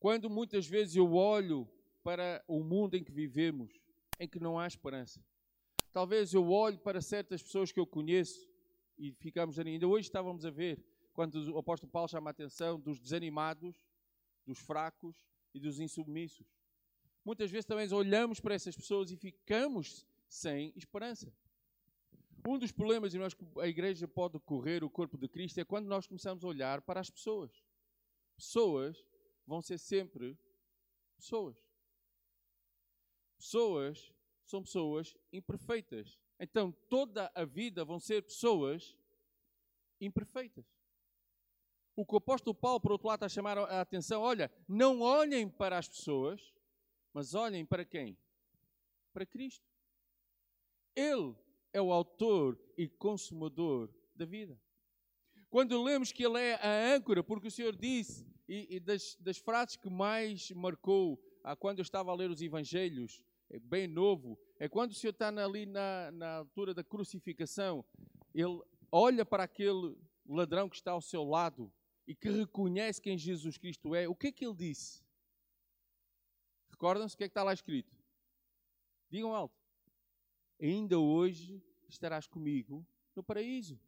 Quando 0.00 0.30
muitas 0.30 0.66
vezes 0.66 0.96
eu 0.96 1.12
olho 1.12 1.68
para 2.02 2.42
o 2.48 2.64
mundo 2.64 2.96
em 2.96 3.04
que 3.04 3.12
vivemos, 3.12 3.78
em 4.18 4.26
que 4.26 4.40
não 4.40 4.58
há 4.58 4.66
esperança. 4.66 5.22
Talvez 5.92 6.32
eu 6.32 6.50
olhe 6.50 6.78
para 6.78 7.02
certas 7.02 7.42
pessoas 7.42 7.70
que 7.70 7.78
eu 7.78 7.86
conheço 7.86 8.48
e 8.96 9.12
ficamos 9.12 9.58
ainda 9.58 9.86
hoje 9.86 10.06
estávamos 10.06 10.46
a 10.46 10.50
ver 10.50 10.82
quando 11.12 11.52
o 11.52 11.58
apóstolo 11.58 11.92
Paulo 11.92 12.08
chama 12.08 12.30
a 12.30 12.32
atenção 12.32 12.80
dos 12.80 12.98
desanimados, 12.98 13.76
dos 14.46 14.58
fracos 14.58 15.16
e 15.52 15.60
dos 15.60 15.78
insubmissos. 15.78 16.46
Muitas 17.22 17.50
vezes 17.50 17.66
também 17.66 17.92
olhamos 17.92 18.40
para 18.40 18.54
essas 18.54 18.74
pessoas 18.74 19.10
e 19.10 19.16
ficamos 19.18 20.06
sem 20.26 20.72
esperança. 20.76 21.30
Um 22.48 22.58
dos 22.58 22.72
problemas, 22.72 23.12
irmãos, 23.12 23.34
que 23.34 23.44
a 23.58 23.68
igreja 23.68 24.08
pode 24.08 24.38
correr, 24.40 24.82
o 24.82 24.88
corpo 24.88 25.18
de 25.18 25.28
Cristo, 25.28 25.60
é 25.60 25.64
quando 25.64 25.86
nós 25.86 26.06
começamos 26.06 26.42
a 26.42 26.48
olhar 26.48 26.80
para 26.80 27.00
as 27.00 27.10
pessoas. 27.10 27.62
Pessoas 28.34 29.04
vão 29.50 29.60
ser 29.60 29.78
sempre 29.78 30.38
pessoas. 31.16 31.56
Pessoas 33.36 34.14
são 34.44 34.62
pessoas 34.62 35.16
imperfeitas. 35.32 36.20
Então, 36.38 36.70
toda 36.88 37.30
a 37.34 37.44
vida 37.44 37.84
vão 37.84 37.98
ser 37.98 38.22
pessoas 38.22 38.96
imperfeitas. 40.00 40.64
O 41.96 42.06
que 42.06 42.14
o 42.14 42.18
apóstolo 42.18 42.54
Paulo, 42.54 42.80
por 42.80 42.92
outro 42.92 43.08
lado, 43.08 43.16
está 43.16 43.26
a 43.26 43.28
chamar 43.28 43.58
a 43.58 43.80
atenção: 43.80 44.22
olha, 44.22 44.48
não 44.68 45.00
olhem 45.00 45.48
para 45.48 45.76
as 45.76 45.88
pessoas, 45.88 46.54
mas 47.12 47.34
olhem 47.34 47.66
para 47.66 47.84
quem? 47.84 48.16
Para 49.12 49.26
Cristo. 49.26 49.68
Ele 50.94 51.34
é 51.72 51.82
o 51.82 51.92
autor 51.92 52.56
e 52.78 52.88
consumador 52.88 53.92
da 54.14 54.24
vida. 54.24 54.56
Quando 55.50 55.82
lemos 55.82 56.12
que 56.12 56.24
Ele 56.24 56.38
é 56.38 56.54
a 56.54 56.94
âncora, 56.94 57.24
porque 57.24 57.48
o 57.48 57.50
Senhor 57.50 57.74
disse, 57.74 58.24
e, 58.48 58.76
e 58.76 58.80
das, 58.80 59.16
das, 59.16 59.36
frases 59.36 59.74
que 59.74 59.90
mais 59.90 60.52
marcou 60.52 61.20
ah, 61.42 61.56
quando 61.56 61.80
eu 61.80 61.82
estava 61.82 62.12
a 62.12 62.14
ler 62.14 62.30
os 62.30 62.40
Evangelhos, 62.40 63.24
é 63.50 63.58
bem 63.58 63.88
novo, 63.88 64.38
é 64.60 64.68
quando 64.68 64.92
o 64.92 64.94
Senhor 64.94 65.10
está 65.10 65.28
ali 65.28 65.66
na, 65.66 66.12
na 66.12 66.36
altura 66.36 66.72
da 66.72 66.84
crucificação, 66.84 67.84
Ele 68.32 68.62
olha 68.92 69.26
para 69.26 69.42
aquele 69.42 69.96
ladrão 70.24 70.68
que 70.68 70.76
está 70.76 70.92
ao 70.92 71.00
seu 71.00 71.24
lado 71.24 71.72
e 72.06 72.14
que 72.14 72.30
reconhece 72.30 73.02
quem 73.02 73.18
Jesus 73.18 73.58
Cristo 73.58 73.92
é. 73.92 74.08
O 74.08 74.14
que 74.14 74.28
é 74.28 74.32
que 74.32 74.46
Ele 74.46 74.54
disse? 74.54 75.02
Recordam-se 76.70 77.16
o 77.16 77.18
que 77.18 77.24
é 77.24 77.28
que 77.28 77.32
está 77.32 77.42
lá 77.42 77.52
escrito? 77.52 77.96
Digam 79.10 79.34
alto. 79.34 79.58
Ainda 80.60 80.96
hoje 80.96 81.60
estarás 81.88 82.28
comigo 82.28 82.86
no 83.16 83.22
paraíso. 83.24 83.80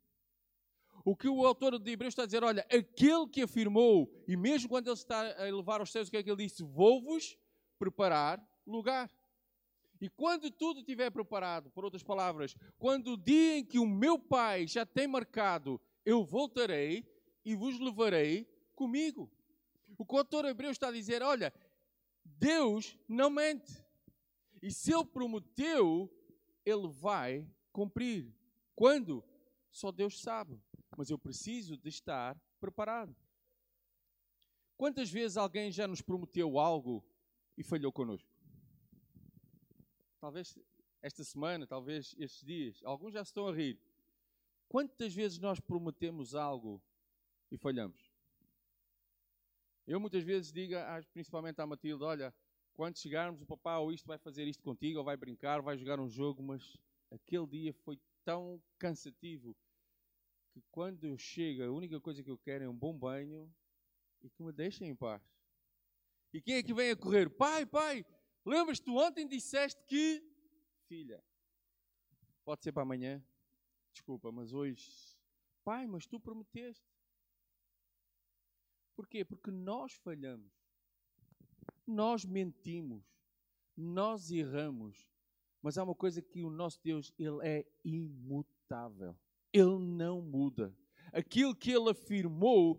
O 1.05 1.17
que 1.17 1.29
o 1.29 1.45
autor 1.45 1.79
de 1.79 1.91
Hebreus 1.91 2.13
está 2.13 2.23
a 2.23 2.27
dizer, 2.27 2.45
olha, 2.45 2.67
aquele 2.71 3.27
que 3.29 3.43
afirmou, 3.43 4.09
e 4.27 4.37
mesmo 4.37 4.69
quando 4.69 4.87
ele 4.87 4.95
está 4.95 5.21
a 5.21 5.49
elevar 5.49 5.81
aos 5.81 5.91
céus, 5.91 6.09
o 6.09 6.11
que 6.11 6.17
é 6.17 6.23
que 6.23 6.31
ele 6.31 6.45
disse? 6.45 6.63
Vou-vos 6.63 7.37
preparar 7.79 8.41
lugar. 8.67 9.11
E 10.01 10.09
quando 10.09 10.51
tudo 10.51 10.81
estiver 10.81 11.11
preparado, 11.11 11.71
por 11.71 11.85
outras 11.85 12.03
palavras, 12.03 12.57
quando 12.79 13.13
o 13.13 13.17
dia 13.17 13.59
em 13.59 13.65
que 13.65 13.79
o 13.79 13.87
meu 13.87 14.19
Pai 14.19 14.67
já 14.67 14.85
tem 14.85 15.07
marcado, 15.07 15.81
eu 16.05 16.25
voltarei 16.25 17.05
e 17.45 17.55
vos 17.55 17.79
levarei 17.79 18.45
comigo. 18.75 19.31
O 19.99 20.05
que 20.05 20.15
o 20.15 20.19
autor 20.19 20.45
Hebreus 20.45 20.73
está 20.73 20.89
a 20.89 20.93
dizer, 20.93 21.23
olha, 21.23 21.53
Deus 22.25 22.99
não 23.09 23.31
mente. 23.31 23.73
E 24.61 24.71
se 24.73 24.93
Ele 24.93 25.05
prometeu, 25.05 26.13
Ele 26.65 26.89
vai 26.89 27.47
cumprir. 27.73 28.33
Quando? 28.75 29.25
Só 29.71 29.93
Deus 29.93 30.21
sabe. 30.21 30.61
Mas 30.97 31.11
eu 31.11 31.19
preciso 31.19 31.77
de 31.77 31.89
estar 31.89 32.39
preparado. 32.61 33.15
Quantas 34.77 35.11
vezes 35.11 35.37
alguém 35.37 35.71
já 35.71 35.87
nos 35.87 36.03
prometeu 36.03 36.59
algo 36.59 37.05
e 37.57 37.63
falhou 37.63 37.93
connosco? 37.93 38.29
Talvez 40.21 40.59
esta 41.01 41.25
semana, 41.25 41.67
talvez 41.67 42.15
estes 42.19 42.45
dias. 42.45 42.81
Alguns 42.85 43.15
já 43.15 43.23
estão 43.23 43.49
a 43.49 43.53
rir. 43.55 43.79
Quantas 44.69 45.13
vezes 45.13 45.39
nós 45.39 45.61
prometemos 45.61 46.35
algo 46.35 46.83
e 47.51 47.57
falhamos? 47.57 48.11
Eu 49.87 49.99
muitas 49.99 50.23
vezes 50.23 50.53
digo, 50.53 50.75
principalmente 51.13 51.61
à 51.61 51.67
Matilde, 51.67 52.05
olha, 52.05 52.33
quando 52.73 52.97
chegarmos, 52.97 53.43
o 53.43 53.47
papá 53.47 53.79
ou 53.79 53.93
isto 53.93 54.07
vai 54.07 54.17
fazer 54.17 54.47
isto 54.47 54.63
contigo, 54.63 54.99
ou 54.99 55.05
vai 55.05 55.17
brincar, 55.17 55.59
ou 55.59 55.65
vai 55.65 55.77
jogar 55.77 56.01
um 56.01 56.09
jogo, 56.09 56.43
mas 56.43 56.77
aquele 57.11 57.47
dia 57.47 57.73
foi 57.73 57.99
tão 58.25 58.63
cansativo 58.79 59.57
que 60.53 60.63
quando 60.71 61.05
eu 61.05 61.17
chego, 61.17 61.63
a 61.63 61.71
única 61.71 62.01
coisa 62.01 62.23
que 62.23 62.31
eu 62.31 62.39
quero 62.39 62.65
é 62.65 62.69
um 62.69 62.77
bom 62.77 62.97
banho 62.97 63.53
e 64.21 64.29
que 64.29 64.43
me 64.43 64.53
deixem 64.53 64.89
em 64.89 64.95
paz. 64.95 65.23
E 66.33 66.41
quem 66.41 66.57
é 66.57 66.63
que 66.63 66.75
vem 66.75 66.91
a 66.91 66.97
correr? 66.97 67.29
Pai, 67.31 67.67
pai, 67.67 68.05
lembras-te, 68.45 68.91
ontem 68.91 69.27
disseste 69.27 69.83
que... 69.87 70.23
Filha, 70.87 71.23
pode 72.45 72.63
ser 72.63 72.73
para 72.73 72.83
amanhã? 72.83 73.25
Desculpa, 73.93 74.31
mas 74.31 74.53
hoje... 74.53 74.91
Pai, 75.65 75.87
mas 75.87 76.07
tu 76.07 76.19
prometeste. 76.19 76.85
Porquê? 78.97 79.25
Porque 79.25 79.51
nós 79.51 79.93
falhamos. 79.95 80.53
Nós 81.87 82.25
mentimos. 82.25 83.05
Nós 83.77 84.31
erramos. 84.31 85.09
Mas 85.63 85.79
há 85.79 85.85
uma 85.85 85.95
coisa 85.95 86.21
que 86.21 86.43
o 86.43 86.51
nosso 86.51 86.81
Deus, 86.83 87.13
ele 87.19 87.47
é 87.47 87.67
imutável. 87.85 89.17
Ele 89.53 89.79
não 89.79 90.21
muda. 90.21 90.77
Aquilo 91.13 91.55
que 91.55 91.71
ele 91.71 91.91
afirmou 91.91 92.79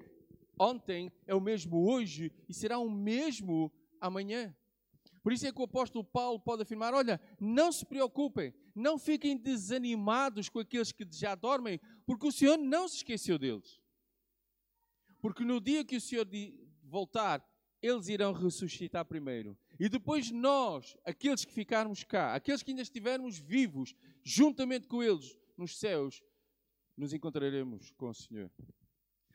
ontem 0.59 1.12
é 1.25 1.36
o 1.36 1.41
mesmo 1.41 1.89
hoje 1.89 2.31
e 2.47 2.53
será 2.53 2.79
o 2.79 2.89
mesmo 2.89 3.71
amanhã. 3.99 4.55
Por 5.21 5.31
isso 5.31 5.47
é 5.47 5.51
que 5.51 5.62
o 5.62 5.63
apóstolo 5.63 6.03
Paulo 6.03 6.39
pode 6.39 6.63
afirmar: 6.63 6.93
olha, 6.93 7.19
não 7.39 7.71
se 7.71 7.86
preocupem, 7.86 8.53
não 8.75 8.99
fiquem 8.99 9.38
desanimados 9.38 10.49
com 10.49 10.59
aqueles 10.59 10.91
que 10.91 11.07
já 11.09 11.33
dormem, 11.36 11.79
porque 12.05 12.27
o 12.27 12.31
Senhor 12.31 12.57
não 12.57 12.88
se 12.88 12.97
esqueceu 12.97 13.39
deles. 13.39 13.79
Porque 15.21 15.45
no 15.45 15.62
dia 15.62 15.86
que 15.86 15.95
o 15.95 16.01
Senhor 16.01 16.27
voltar, 16.83 17.41
eles 17.81 18.09
irão 18.09 18.33
ressuscitar 18.33 19.05
primeiro. 19.05 19.57
E 19.79 19.88
depois 19.88 20.29
nós, 20.31 20.97
aqueles 21.05 21.45
que 21.45 21.53
ficarmos 21.53 22.03
cá, 22.03 22.36
aqueles 22.36 22.62
que 22.62 22.71
ainda 22.71 22.81
estivermos 22.81 23.39
vivos, 23.39 23.95
juntamente 24.23 24.88
com 24.88 25.01
eles 25.01 25.38
nos 25.57 25.77
céus, 25.77 26.21
nos 26.95 27.13
encontraremos 27.13 27.91
com 27.91 28.10
o 28.10 28.13
Senhor. 28.13 28.51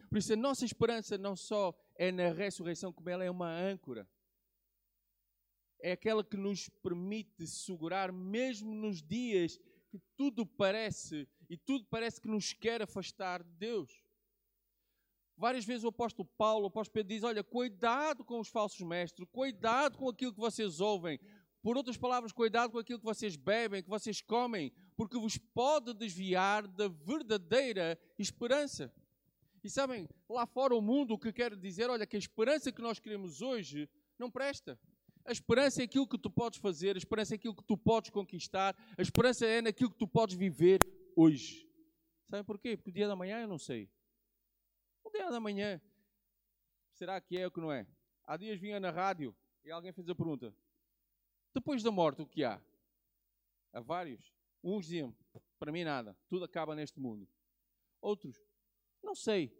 Por 0.08 0.18
isso 0.18 0.32
a 0.32 0.36
nossa 0.36 0.64
esperança 0.64 1.18
não 1.18 1.36
só 1.36 1.74
é 1.96 2.10
na 2.10 2.32
ressurreição, 2.32 2.92
como 2.92 3.10
ela 3.10 3.24
é 3.24 3.30
uma 3.30 3.50
âncora. 3.50 4.08
É 5.80 5.92
aquela 5.92 6.24
que 6.24 6.36
nos 6.36 6.68
permite 6.82 7.46
segurar 7.46 8.10
mesmo 8.10 8.74
nos 8.74 9.02
dias 9.02 9.58
que 9.90 10.00
tudo 10.16 10.46
parece 10.46 11.28
e 11.48 11.56
tudo 11.56 11.86
parece 11.86 12.20
que 12.20 12.28
nos 12.28 12.52
quer 12.52 12.82
afastar 12.82 13.42
de 13.42 13.50
Deus. 13.52 14.02
Várias 15.36 15.64
vezes 15.64 15.84
o 15.84 15.88
apóstolo 15.88 16.28
Paulo, 16.36 16.64
o 16.64 16.68
apóstolo 16.68 16.94
Pedro 16.94 17.14
diz: 17.14 17.22
Olha, 17.22 17.44
cuidado 17.44 18.24
com 18.24 18.40
os 18.40 18.48
falsos 18.48 18.80
mestres, 18.80 19.28
cuidado 19.30 19.96
com 19.96 20.08
aquilo 20.08 20.34
que 20.34 20.40
vocês 20.40 20.80
ouvem. 20.80 21.18
Por 21.62 21.76
outras 21.76 21.96
palavras, 21.96 22.32
cuidado 22.32 22.70
com 22.70 22.78
aquilo 22.78 22.98
que 22.98 23.04
vocês 23.04 23.36
bebem, 23.36 23.82
que 23.82 23.88
vocês 23.88 24.20
comem, 24.20 24.72
porque 24.96 25.18
vos 25.18 25.36
pode 25.36 25.92
desviar 25.92 26.66
da 26.66 26.88
verdadeira 26.88 27.98
esperança. 28.18 28.92
E 29.62 29.68
sabem, 29.68 30.08
lá 30.28 30.46
fora 30.46 30.74
o 30.74 30.80
mundo 30.80 31.14
o 31.14 31.18
que 31.18 31.32
quer 31.32 31.56
dizer, 31.56 31.90
olha, 31.90 32.06
que 32.06 32.16
a 32.16 32.18
esperança 32.18 32.70
que 32.70 32.80
nós 32.80 32.98
queremos 32.98 33.42
hoje 33.42 33.88
não 34.18 34.30
presta. 34.30 34.78
A 35.24 35.32
esperança 35.32 35.82
é 35.82 35.84
aquilo 35.84 36.06
que 36.06 36.16
tu 36.16 36.30
podes 36.30 36.58
fazer, 36.58 36.94
a 36.94 36.98
esperança 36.98 37.34
é 37.34 37.36
aquilo 37.36 37.54
que 37.54 37.64
tu 37.64 37.76
podes 37.76 38.10
conquistar, 38.10 38.74
a 38.96 39.02
esperança 39.02 39.44
é 39.44 39.60
naquilo 39.60 39.90
que 39.90 39.98
tu 39.98 40.08
podes 40.08 40.36
viver 40.36 40.80
hoje. 41.14 41.68
Sabem 42.30 42.44
porquê? 42.44 42.76
Porque 42.76 42.90
o 42.90 42.92
dia 42.92 43.08
da 43.08 43.16
manhã 43.16 43.40
eu 43.40 43.48
não 43.48 43.58
sei. 43.58 43.90
Um 45.04 45.10
dia 45.10 45.30
da 45.30 45.40
manhã. 45.40 45.80
Será 46.92 47.20
que 47.20 47.36
é 47.36 47.44
ou 47.44 47.50
que 47.50 47.60
não 47.60 47.72
é? 47.72 47.86
Há 48.24 48.36
dias 48.36 48.58
vinha 48.58 48.78
na 48.78 48.90
rádio 48.90 49.34
e 49.64 49.70
alguém 49.70 49.92
fez 49.92 50.08
a 50.08 50.14
pergunta: 50.14 50.54
Depois 51.58 51.82
da 51.82 51.90
morte, 51.90 52.22
o 52.22 52.26
que 52.26 52.44
há? 52.44 52.62
Há 53.72 53.80
vários. 53.80 54.32
Uns 54.62 54.86
diziam, 54.86 55.12
para 55.58 55.72
mim 55.72 55.82
nada, 55.82 56.16
tudo 56.28 56.44
acaba 56.44 56.72
neste 56.76 57.00
mundo. 57.00 57.28
Outros, 58.00 58.40
não 59.02 59.12
sei. 59.12 59.52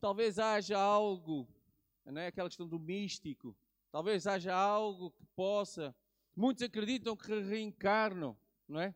Talvez 0.00 0.40
haja 0.40 0.76
algo, 0.76 1.48
não 2.04 2.20
é 2.20 2.26
aquela 2.26 2.48
questão 2.48 2.66
do 2.66 2.80
místico. 2.80 3.56
Talvez 3.92 4.26
haja 4.26 4.52
algo 4.52 5.12
que 5.12 5.24
possa. 5.36 5.94
Muitos 6.34 6.64
acreditam 6.64 7.16
que 7.16 7.32
reencarnam, 7.40 8.36
não 8.66 8.80
é? 8.80 8.92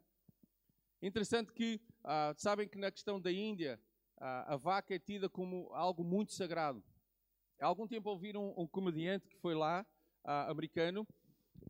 Interessante 1.01 1.53
que, 1.53 1.81
ah, 2.03 2.35
sabem 2.37 2.69
que 2.69 2.77
na 2.77 2.91
questão 2.91 3.21
da 3.21 3.31
Índia, 3.31 3.81
ah, 4.17 4.55
a 4.55 4.57
vaca 4.57 4.93
é 4.93 4.99
tida 4.99 5.29
como 5.31 5.73
algo 5.73 6.03
muito 6.03 6.33
sagrado. 6.33 6.83
Há 7.61 7.67
algum 7.67 7.87
tempo 7.87 8.11
ouviram 8.11 8.49
um, 8.49 8.63
um 8.63 8.67
comediante 8.67 9.29
que 9.29 9.37
foi 9.37 9.55
lá, 9.55 9.87
ah, 10.25 10.51
americano, 10.51 11.07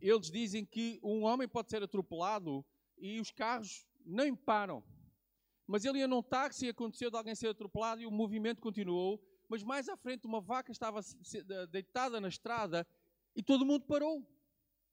eles 0.00 0.30
dizem 0.30 0.64
que 0.64 1.00
um 1.02 1.24
homem 1.24 1.48
pode 1.48 1.70
ser 1.70 1.82
atropelado 1.82 2.64
e 2.96 3.20
os 3.20 3.30
carros 3.30 3.86
nem 4.04 4.34
param. 4.34 4.82
Mas 5.66 5.84
ele 5.84 5.98
ia 5.98 6.08
num 6.08 6.22
táxi 6.22 6.66
e 6.66 6.68
aconteceu 6.70 7.10
de 7.10 7.16
alguém 7.16 7.34
ser 7.34 7.48
atropelado 7.48 8.00
e 8.00 8.06
o 8.06 8.10
movimento 8.10 8.60
continuou. 8.60 9.22
Mas 9.48 9.62
mais 9.62 9.88
à 9.88 9.96
frente 9.96 10.26
uma 10.26 10.40
vaca 10.40 10.72
estava 10.72 11.00
deitada 11.70 12.20
na 12.20 12.28
estrada 12.28 12.86
e 13.34 13.42
todo 13.42 13.66
mundo 13.66 13.84
parou. 13.84 14.26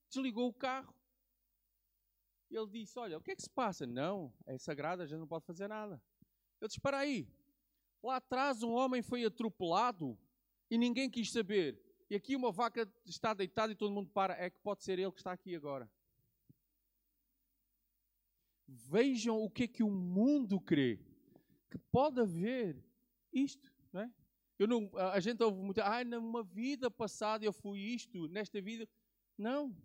Desligou 0.10 0.50
o 0.50 0.54
carro. 0.54 0.94
Ele 2.50 2.68
disse: 2.68 2.98
Olha, 3.00 3.18
o 3.18 3.22
que 3.22 3.32
é 3.32 3.36
que 3.36 3.42
se 3.42 3.50
passa? 3.50 3.86
Não, 3.86 4.34
é 4.46 4.58
sagrado, 4.58 5.02
a 5.02 5.06
gente 5.06 5.20
não 5.20 5.28
pode 5.28 5.46
fazer 5.46 5.68
nada. 5.68 6.02
Ele 6.62 6.68
disse: 6.68 6.80
Para 6.80 7.00
aí. 7.00 7.28
Lá 8.04 8.18
atrás 8.18 8.62
um 8.62 8.72
homem 8.72 9.02
foi 9.02 9.26
atropelado 9.26 10.18
e 10.70 10.78
ninguém 10.78 11.10
quis 11.10 11.32
saber. 11.32 11.82
E 12.10 12.16
aqui 12.16 12.36
uma 12.36 12.52
vaca 12.52 12.88
está 13.06 13.34
deitada 13.34 13.72
e 13.72 13.76
todo 13.76 13.94
mundo 13.94 14.10
para. 14.10 14.34
É 14.36 14.50
que 14.50 14.60
pode 14.60 14.84
ser 14.84 15.00
ele 15.00 15.12
que 15.12 15.20
está 15.20 15.32
aqui 15.32 15.56
agora. 15.56 15.90
Vejam 18.68 19.42
o 19.42 19.50
que 19.50 19.64
é 19.64 19.68
que 19.68 19.84
o 19.84 19.90
mundo 19.90 20.60
crê. 20.60 21.00
Que 21.70 21.78
pode 21.78 22.20
haver 22.22 22.84
isto, 23.32 23.72
não 23.92 24.02
é? 24.02 24.12
Eu 24.58 24.68
não, 24.68 24.90
a 24.96 25.20
gente 25.20 25.44
ouve 25.44 25.62
muito, 25.62 25.82
ah, 25.82 26.04
numa 26.06 26.42
vida 26.42 26.90
passada 26.90 27.44
eu 27.44 27.52
fui 27.52 27.80
isto, 27.80 28.28
nesta 28.30 28.62
vida. 28.62 28.88
Não. 29.38 29.76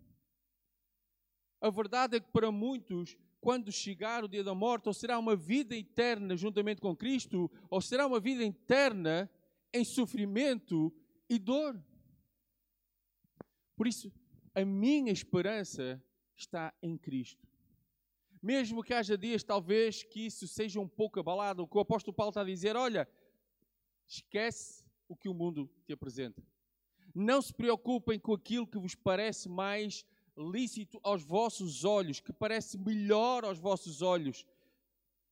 A 1.59 1.69
verdade 1.69 2.15
é 2.15 2.19
que 2.19 2.31
para 2.31 2.51
muitos, 2.51 3.17
quando 3.41 3.71
chegar 3.71 4.23
o 4.23 4.27
dia 4.29 4.43
da 4.43 4.55
morte, 4.55 4.87
ou 4.87 4.93
será 4.93 5.19
uma 5.19 5.35
vida 5.35 5.75
eterna 5.75 6.37
juntamente 6.37 6.79
com 6.79 6.95
Cristo, 6.95 7.51
ou 7.69 7.81
será 7.81 8.07
uma 8.07 8.19
vida 8.19 8.43
eterna 8.43 9.29
em 9.73 9.83
sofrimento 9.83 10.93
e 11.29 11.37
dor. 11.37 11.77
Por 13.81 13.87
isso, 13.87 14.13
a 14.53 14.63
minha 14.63 15.11
esperança 15.11 15.99
está 16.35 16.71
em 16.83 16.95
Cristo. 16.95 17.47
Mesmo 18.39 18.83
que 18.83 18.93
haja 18.93 19.17
dias, 19.17 19.43
talvez, 19.43 20.03
que 20.03 20.23
isso 20.27 20.47
seja 20.47 20.79
um 20.79 20.87
pouco 20.87 21.19
abalado, 21.19 21.63
o 21.63 21.67
que 21.67 21.75
o 21.75 21.79
apóstolo 21.79 22.15
Paulo 22.15 22.29
está 22.29 22.41
a 22.41 22.43
dizer, 22.43 22.75
olha, 22.75 23.09
esquece 24.07 24.85
o 25.07 25.15
que 25.15 25.27
o 25.27 25.33
mundo 25.33 25.67
te 25.83 25.93
apresenta. 25.93 26.45
Não 27.15 27.41
se 27.41 27.51
preocupem 27.51 28.19
com 28.19 28.35
aquilo 28.35 28.67
que 28.67 28.77
vos 28.77 28.93
parece 28.93 29.49
mais 29.49 30.05
lícito 30.37 30.99
aos 31.01 31.23
vossos 31.23 31.83
olhos, 31.83 32.19
que 32.19 32.31
parece 32.31 32.77
melhor 32.77 33.43
aos 33.43 33.57
vossos 33.57 34.03
olhos. 34.03 34.45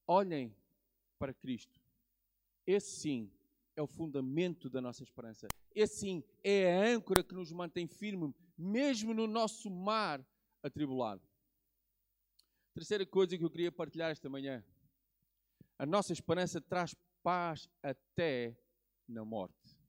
Olhem 0.08 0.56
para 1.20 1.36
Cristo. 1.36 1.80
Esse 2.66 3.00
sim 3.00 3.32
é 3.76 3.82
o 3.84 3.86
fundamento 3.86 4.72
da 4.72 4.82
nossa 4.82 5.04
esperança. 5.04 5.48
Esse 5.82 6.00
sim 6.00 6.24
é 6.44 6.76
a 6.76 6.94
âncora 6.94 7.24
que 7.24 7.34
nos 7.34 7.54
mantém 7.54 7.88
firme, 7.88 8.36
mesmo 8.58 9.14
no 9.14 9.26
nosso 9.26 9.70
mar 9.70 10.22
atribulado. 10.62 11.22
Terceira 12.74 13.06
coisa 13.06 13.38
que 13.38 13.46
eu 13.46 13.50
queria 13.50 13.72
partilhar 13.72 14.12
esta 14.12 14.30
manhã. 14.30 14.62
A 15.78 15.86
nossa 15.86 16.12
esperança 16.12 16.60
traz 16.60 16.94
paz 17.24 17.70
até 17.82 18.60
na 19.08 19.24
morte. 19.24 19.80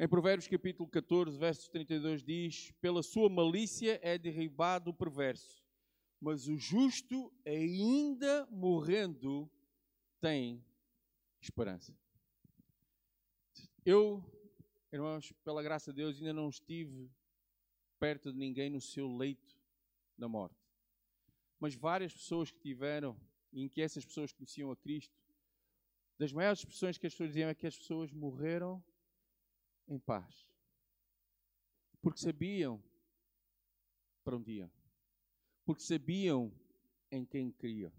Em 0.00 0.08
Provérbios 0.08 0.48
capítulo 0.48 0.88
14, 0.88 1.38
versos 1.38 1.68
32 1.68 2.24
diz: 2.24 2.72
Pela 2.80 3.00
sua 3.04 3.28
malícia 3.28 4.00
é 4.02 4.18
derribado 4.18 4.90
o 4.90 4.94
perverso, 4.94 5.64
mas 6.20 6.48
o 6.48 6.56
justo, 6.56 7.32
ainda 7.46 8.44
morrendo, 8.50 9.48
tem 10.20 10.66
esperança. 11.40 11.96
Eu, 13.86 14.33
irmãos, 14.94 15.32
pela 15.44 15.62
graça 15.62 15.92
de 15.92 15.96
Deus, 15.96 16.18
ainda 16.18 16.32
não 16.32 16.48
estive 16.48 17.10
perto 17.98 18.32
de 18.32 18.38
ninguém 18.38 18.70
no 18.70 18.80
seu 18.80 19.08
leito 19.08 19.58
da 20.16 20.28
morte. 20.28 20.62
Mas 21.58 21.74
várias 21.74 22.12
pessoas 22.12 22.50
que 22.50 22.60
tiveram, 22.60 23.18
em 23.52 23.68
que 23.68 23.80
essas 23.80 24.04
pessoas 24.04 24.32
conheciam 24.32 24.70
a 24.70 24.76
Cristo, 24.76 25.14
das 26.16 26.32
maiores 26.32 26.60
expressões 26.60 26.96
que 26.96 27.06
as 27.06 27.12
pessoas 27.12 27.30
diziam 27.30 27.48
é 27.48 27.54
que 27.54 27.66
as 27.66 27.76
pessoas 27.76 28.12
morreram 28.12 28.82
em 29.88 29.98
paz. 29.98 30.46
Porque 32.00 32.20
sabiam 32.20 32.82
para 34.22 34.36
onde 34.36 34.52
iam. 34.52 34.70
Porque 35.64 35.82
sabiam 35.82 36.52
em 37.10 37.24
quem 37.24 37.50
criam. 37.50 37.92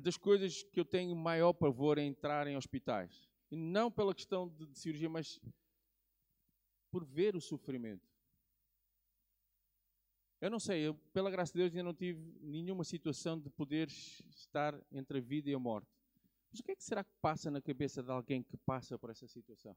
Das 0.00 0.16
coisas 0.16 0.62
que 0.62 0.80
eu 0.80 0.84
tenho 0.84 1.14
maior 1.14 1.52
pavor 1.52 1.98
é 1.98 2.02
entrar 2.02 2.46
em 2.46 2.56
hospitais. 2.56 3.31
E 3.52 3.56
não 3.56 3.90
pela 3.90 4.14
questão 4.14 4.48
de, 4.48 4.66
de 4.66 4.78
cirurgia, 4.78 5.10
mas 5.10 5.38
por 6.90 7.04
ver 7.04 7.36
o 7.36 7.40
sofrimento. 7.40 8.10
Eu 10.40 10.50
não 10.50 10.58
sei, 10.58 10.80
eu, 10.80 10.94
pela 11.12 11.30
graça 11.30 11.52
de 11.52 11.58
Deus, 11.58 11.70
ainda 11.70 11.82
não 11.82 11.92
tive 11.92 12.18
nenhuma 12.40 12.82
situação 12.82 13.38
de 13.38 13.50
poder 13.50 13.88
estar 13.88 14.74
entre 14.90 15.18
a 15.18 15.20
vida 15.20 15.50
e 15.50 15.54
a 15.54 15.58
morte. 15.58 15.86
Mas 16.50 16.60
o 16.60 16.62
que 16.62 16.72
é 16.72 16.76
que 16.76 16.82
será 16.82 17.04
que 17.04 17.12
passa 17.20 17.50
na 17.50 17.60
cabeça 17.60 18.02
de 18.02 18.10
alguém 18.10 18.42
que 18.42 18.56
passa 18.56 18.98
por 18.98 19.10
essa 19.10 19.28
situação? 19.28 19.76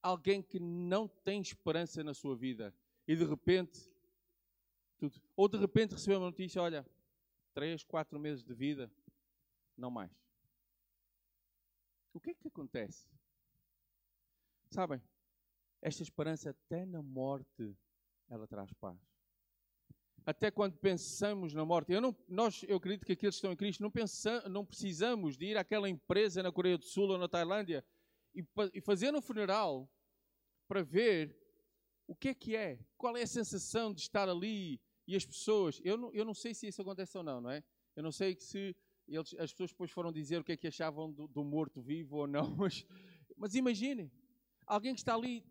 Alguém 0.00 0.40
que 0.40 0.60
não 0.60 1.08
tem 1.08 1.40
esperança 1.40 2.04
na 2.04 2.14
sua 2.14 2.36
vida 2.36 2.72
e 3.08 3.16
de 3.16 3.24
repente, 3.24 3.90
tudo, 4.98 5.20
ou 5.34 5.48
de 5.48 5.58
repente 5.58 5.94
recebeu 5.94 6.20
uma 6.20 6.26
notícia: 6.26 6.62
olha, 6.62 6.86
três, 7.52 7.82
quatro 7.82 8.20
meses 8.20 8.44
de 8.44 8.54
vida, 8.54 8.88
não 9.76 9.90
mais. 9.90 10.23
O 12.14 12.20
que 12.20 12.30
é 12.30 12.34
que 12.34 12.48
acontece? 12.48 13.06
Sabem, 14.70 15.02
esta 15.82 16.02
esperança 16.02 16.50
até 16.50 16.86
na 16.86 17.02
morte 17.02 17.76
ela 18.30 18.46
traz 18.46 18.72
paz. 18.72 18.98
Até 20.24 20.50
quando 20.50 20.78
pensamos 20.78 21.52
na 21.52 21.64
morte, 21.64 21.92
eu, 21.92 22.00
não, 22.00 22.16
nós, 22.26 22.62
eu 22.66 22.76
acredito 22.78 23.04
que 23.04 23.12
aqueles 23.12 23.34
que 23.34 23.38
estão 23.38 23.52
em 23.52 23.56
Cristo 23.56 23.82
não, 23.82 23.90
pensa, 23.90 24.48
não 24.48 24.64
precisamos 24.64 25.36
de 25.36 25.46
ir 25.46 25.56
àquela 25.58 25.88
empresa 25.88 26.42
na 26.42 26.50
Coreia 26.50 26.78
do 26.78 26.84
Sul 26.84 27.10
ou 27.10 27.18
na 27.18 27.28
Tailândia 27.28 27.84
e, 28.34 28.42
e 28.72 28.80
fazer 28.80 29.14
um 29.14 29.20
funeral 29.20 29.90
para 30.66 30.82
ver 30.82 31.36
o 32.06 32.14
que 32.14 32.28
é 32.28 32.34
que 32.34 32.56
é, 32.56 32.78
qual 32.96 33.16
é 33.16 33.22
a 33.22 33.26
sensação 33.26 33.92
de 33.92 34.00
estar 34.00 34.28
ali 34.28 34.80
e 35.06 35.14
as 35.14 35.26
pessoas. 35.26 35.80
Eu 35.84 35.98
não, 35.98 36.14
eu 36.14 36.24
não 36.24 36.32
sei 36.32 36.54
se 36.54 36.68
isso 36.68 36.80
acontece 36.80 37.18
ou 37.18 37.24
não, 37.24 37.40
não 37.40 37.50
é? 37.50 37.62
Eu 37.94 38.02
não 38.02 38.12
sei 38.12 38.34
se 38.40 38.74
eles, 39.06 39.34
as 39.34 39.52
pessoas 39.52 39.70
depois 39.70 39.90
foram 39.90 40.12
dizer 40.12 40.40
o 40.40 40.44
que 40.44 40.52
é 40.52 40.56
que 40.56 40.66
achavam 40.66 41.12
do, 41.12 41.28
do 41.28 41.44
morto-vivo 41.44 42.16
ou 42.16 42.26
não, 42.26 42.48
mas, 42.56 42.86
mas 43.36 43.54
imaginem, 43.54 44.10
alguém 44.66 44.94
que 44.94 45.00
está 45.00 45.14
ali 45.14 45.44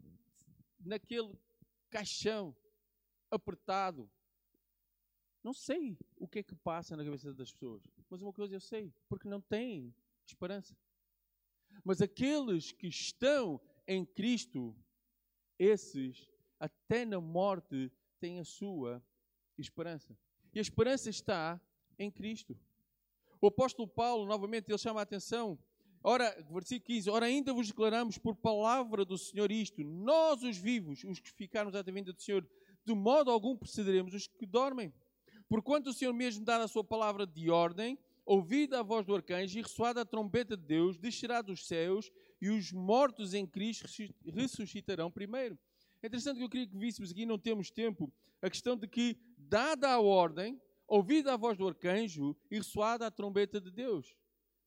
naquele 0.80 1.38
caixão, 1.90 2.56
apertado. 3.30 4.10
Não 5.44 5.54
sei 5.54 5.98
o 6.16 6.28
que 6.28 6.40
é 6.40 6.44
que 6.44 6.56
passa 6.56 6.96
na 6.96 7.04
cabeça 7.04 7.34
das 7.34 7.52
pessoas, 7.52 7.84
mas 8.10 8.22
uma 8.22 8.32
coisa 8.32 8.56
eu 8.56 8.62
sei, 8.62 8.94
porque 9.10 9.28
não 9.28 9.42
têm 9.42 9.94
esperança. 10.26 10.76
Mas 11.84 12.02
aqueles 12.02 12.72
que 12.72 12.88
estão 12.88 13.60
em 13.88 14.06
Cristo, 14.06 14.76
esses, 15.60 16.30
até 16.60 17.04
na 17.04 17.20
morte, 17.20 17.92
têm 18.20 18.40
a 18.40 18.46
sua 18.46 19.04
esperança. 19.58 20.18
E 20.54 20.60
a 20.60 20.62
esperança 20.62 21.10
está 21.10 21.60
em 21.98 22.10
Cristo. 22.12 22.58
O 23.44 23.48
apóstolo 23.48 23.86
Paulo, 23.86 24.26
novamente, 24.26 24.70
ele 24.70 24.78
chama 24.78 25.02
a 25.02 25.04
atenção. 25.04 25.60
Ora, 26.02 26.34
versículo 26.50 26.86
15: 26.86 27.10
Ora, 27.10 27.26
ainda 27.26 27.54
vos 27.54 27.68
declaramos 27.68 28.18
por 28.18 28.38
palavra 28.38 29.04
do 29.04 29.18
Senhor 29.18 29.52
isto: 29.52 29.84
nós, 29.84 30.42
os 30.44 30.56
vivos, 30.56 31.04
os 31.04 31.20
que 31.20 31.30
ficarmos 31.30 31.76
até 31.76 31.92
a 31.92 31.94
vinda 31.94 32.14
do 32.14 32.22
Senhor, 32.22 32.48
de 32.86 32.96
modo 32.96 33.30
algum 33.30 33.58
precederemos 33.58 34.14
os 34.14 34.28
que 34.28 34.46
dormem. 34.46 34.94
Porquanto 35.50 35.90
o 35.90 35.94
Senhor 35.94 36.14
mesmo 36.14 36.46
dá 36.46 36.56
a 36.64 36.70
sua 36.70 36.86
palavra 36.86 37.28
de 37.28 37.50
ordem, 37.50 38.00
ouvida 38.26 38.80
a 38.80 38.82
voz 38.82 39.06
do 39.06 39.14
arcanjo 39.14 39.60
e 39.60 39.62
ressoada 39.62 40.00
a 40.00 40.06
trombeta 40.06 40.56
de 40.56 40.64
Deus, 40.64 40.98
descerá 40.98 41.42
dos 41.42 41.68
céus 41.68 42.10
e 42.42 42.50
os 42.50 42.72
mortos 42.72 43.34
em 43.34 43.46
Cristo 43.46 43.86
ressuscitarão 44.26 45.12
primeiro. 45.12 45.60
É 46.02 46.08
interessante 46.08 46.38
que 46.38 46.46
eu 46.46 46.50
queria 46.50 46.68
que 46.68 46.78
víssemos 46.78 47.12
aqui, 47.12 47.26
não 47.26 47.38
temos 47.38 47.70
tempo, 47.70 48.10
a 48.42 48.50
questão 48.50 48.78
de 48.78 48.88
que, 48.88 49.18
dada 49.38 49.90
a 49.92 50.00
ordem, 50.00 50.58
ouvida 50.94 51.34
a 51.34 51.38
voz 51.38 51.58
do 51.58 51.68
arcanjo 51.68 52.36
e 52.52 52.58
ressoada 52.58 53.08
a 53.08 53.12
trombeta 53.12 53.60
de 53.60 53.72
Deus. 53.72 54.16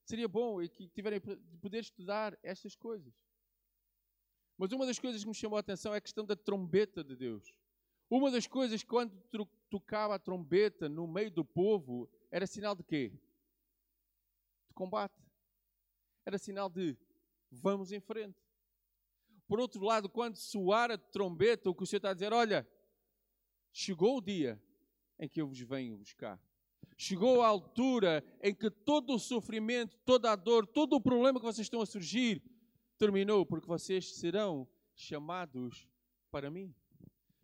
Seria 0.05 0.27
bom 0.27 0.59
que 0.69 0.89
tiverem 0.89 1.21
de 1.21 1.57
poder 1.59 1.79
estudar 1.79 2.37
estas 2.43 2.75
coisas. 2.75 3.15
Mas 4.59 4.73
uma 4.73 4.85
das 4.87 4.99
coisas 4.99 5.23
que 5.23 5.29
me 5.29 5.35
chamou 5.35 5.57
a 5.57 5.61
atenção 5.61 5.95
é 5.95 5.99
a 5.99 6.01
questão 6.01 6.25
da 6.25 6.35
trombeta 6.35 7.05
de 7.05 7.15
Deus. 7.15 7.57
Uma 8.11 8.29
das 8.29 8.45
coisas, 8.45 8.83
quando 8.83 9.17
tocava 9.71 10.17
a 10.17 10.19
trombeta 10.19 10.89
no 10.89 11.07
meio 11.07 11.31
do 11.31 11.45
povo, 11.45 12.11
era 12.29 12.47
sinal 12.47 12.75
de 12.75 12.83
quê? 12.83 13.13
De 14.69 14.75
combate. 14.75 15.23
Era 16.25 16.39
sinal 16.39 16.69
de 16.69 16.97
vamos 17.53 17.93
em 17.93 18.01
frente. 18.01 18.37
Por 19.47 19.61
outro 19.61 19.85
lado, 19.85 20.09
quando 20.09 20.37
soar 20.37 20.91
a 20.91 20.99
trombeta, 20.99 21.71
o 21.71 21.75
que 21.75 21.85
o 21.85 21.87
Senhor 21.87 21.99
está 21.99 22.11
a 22.11 22.15
dizer, 22.15 22.33
olha, 22.33 22.69
chegou 23.73 24.17
o 24.17 24.21
dia 24.21 24.61
em 25.19 25.29
que 25.29 25.41
eu 25.41 25.47
vos 25.47 25.61
venho 25.61 25.97
buscar. 25.97 26.41
Chegou 26.97 27.43
a 27.43 27.49
altura 27.49 28.25
em 28.43 28.55
que 28.55 28.71
todo 28.71 29.15
o 29.15 29.19
sofrimento, 29.19 29.97
toda 30.05 30.33
a 30.33 30.37
dor, 30.37 30.67
todo 30.67 30.97
o 30.97 31.01
problema 31.01 31.39
que 31.39 31.45
vocês 31.45 31.67
estão 31.67 31.83
a 31.83 31.87
surgir 31.87 32.43
terminou, 32.99 33.45
porque 33.45 33.67
vocês 33.67 34.17
serão 34.17 34.67
chamados 34.95 35.87
para 36.31 36.51
mim. 36.51 36.75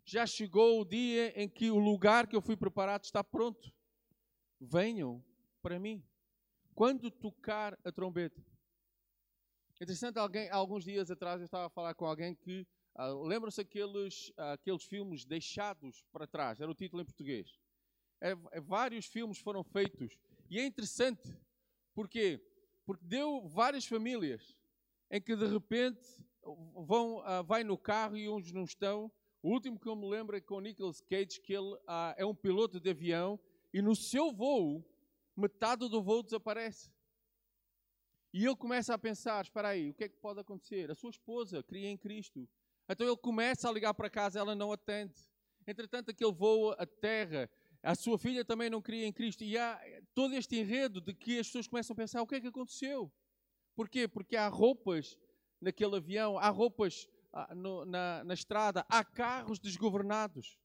Já 0.05 0.27
chegou 0.27 0.81
o 0.81 0.85
dia 0.85 1.33
em 1.41 1.49
que 1.49 1.71
o 1.71 1.79
lugar 1.79 2.27
que 2.27 2.35
eu 2.35 2.41
fui 2.41 2.57
preparado 2.57 3.05
está 3.05 3.23
pronto. 3.23 3.73
Venham 4.61 5.23
para 5.61 5.79
mim. 5.79 6.03
Quando 6.75 7.11
tocar 7.11 7.79
a 7.85 7.93
trombeta. 7.93 8.43
Interessante, 9.81 10.19
alguém, 10.19 10.49
alguns 10.51 10.85
dias 10.85 11.11
atrás 11.11 11.41
eu 11.41 11.45
estava 11.45 11.67
a 11.67 11.71
falar 11.71 11.95
com 11.95 12.07
alguém 12.07 12.35
que 12.35 12.67
uh, 12.97 13.23
lembram-se 13.23 13.61
aqueles, 13.61 14.29
uh, 14.31 14.53
aqueles 14.53 14.85
filmes 14.85 15.25
deixados 15.25 16.05
para 16.13 16.27
trás, 16.27 16.61
era 16.61 16.71
o 16.71 16.75
título 16.75 17.03
em 17.03 17.05
português. 17.05 17.59
É, 18.21 18.33
é, 18.53 18.61
vários 18.61 19.07
filmes 19.07 19.39
foram 19.39 19.65
feitos 19.65 20.17
e 20.49 20.59
é 20.59 20.65
interessante, 20.65 21.37
porque 21.95 22.41
porque 22.85 23.05
deu 23.05 23.47
várias 23.49 23.87
famílias 23.87 24.57
em 25.11 25.21
que 25.21 25.37
de 25.37 25.47
repente 25.47 26.03
vão, 26.87 27.19
uh, 27.19 27.45
vai 27.45 27.63
no 27.63 27.79
carro 27.79 28.17
e 28.17 28.29
uns 28.29 28.51
não 28.51 28.65
estão. 28.65 29.11
O 29.43 29.51
último 29.51 29.79
que 29.79 29.89
eu 29.89 29.95
me 29.95 30.09
lembro 30.09 30.37
é 30.37 30.41
com 30.41 30.57
o 30.57 30.61
Nicolas 30.61 31.01
Cage, 31.01 31.41
que 31.41 31.53
ele 31.53 31.77
é 32.17 32.25
um 32.25 32.35
piloto 32.35 32.81
de 32.81 32.91
avião 32.91 33.39
e 33.73 33.81
no 33.81 33.95
seu 33.95 34.33
voo, 34.33 34.85
metade 35.37 35.89
do 35.89 36.03
voo 36.03 36.23
desaparece. 36.23 36.91
E 38.33 38.45
ele 38.45 38.57
começa 38.57 38.95
a 38.95 38.99
pensar: 38.99 39.45
espera 39.45 39.69
aí, 39.69 39.91
o 39.91 39.95
que 39.95 40.05
é 40.05 40.09
que 40.09 40.17
pode 40.17 40.41
acontecer? 40.41 40.91
A 40.91 40.95
sua 40.95 41.11
esposa 41.11 41.63
cria 41.63 41.89
em 41.89 41.97
Cristo. 41.97 42.49
Então 42.89 43.07
ele 43.07 43.17
começa 43.17 43.69
a 43.69 43.73
ligar 43.73 43.95
para 43.95 44.11
casa, 44.11 44.39
ela 44.39 44.55
não 44.55 44.73
atende. 44.73 45.15
Entretanto, 45.67 46.11
aquele 46.11 46.33
voo 46.33 46.73
a 46.73 46.87
terra, 46.87 47.49
a 47.83 47.95
sua 47.95 48.19
filha 48.19 48.45
também 48.45 48.69
não 48.69 48.83
cria 48.83 49.07
em 49.07 49.13
Cristo. 49.13 49.45
E 49.45 49.57
há 49.57 49.81
todo 50.15 50.35
este 50.35 50.57
enredo 50.57 51.01
de 51.01 51.15
que 51.15 51.39
as 51.39 51.47
pessoas 51.47 51.69
começam 51.69 51.95
a 51.95 51.97
pensar: 51.97 52.23
o 52.23 52.27
que 52.27 52.37
é 52.37 52.41
que 52.41 52.49
aconteceu? 52.49 53.13
Porquê? 53.75 54.07
Porque 54.07 54.37
há 54.37 54.49
roupas 54.49 55.17
naquele 55.61 55.97
avião, 55.97 56.39
há 56.39 56.49
roupas 56.49 57.09
ah, 57.33 57.55
no, 57.55 57.85
na, 57.85 58.25
na 58.25 58.35
estrada, 58.35 58.85
há 58.89 59.05
carros 59.05 59.59
desgovernados. 59.59 60.59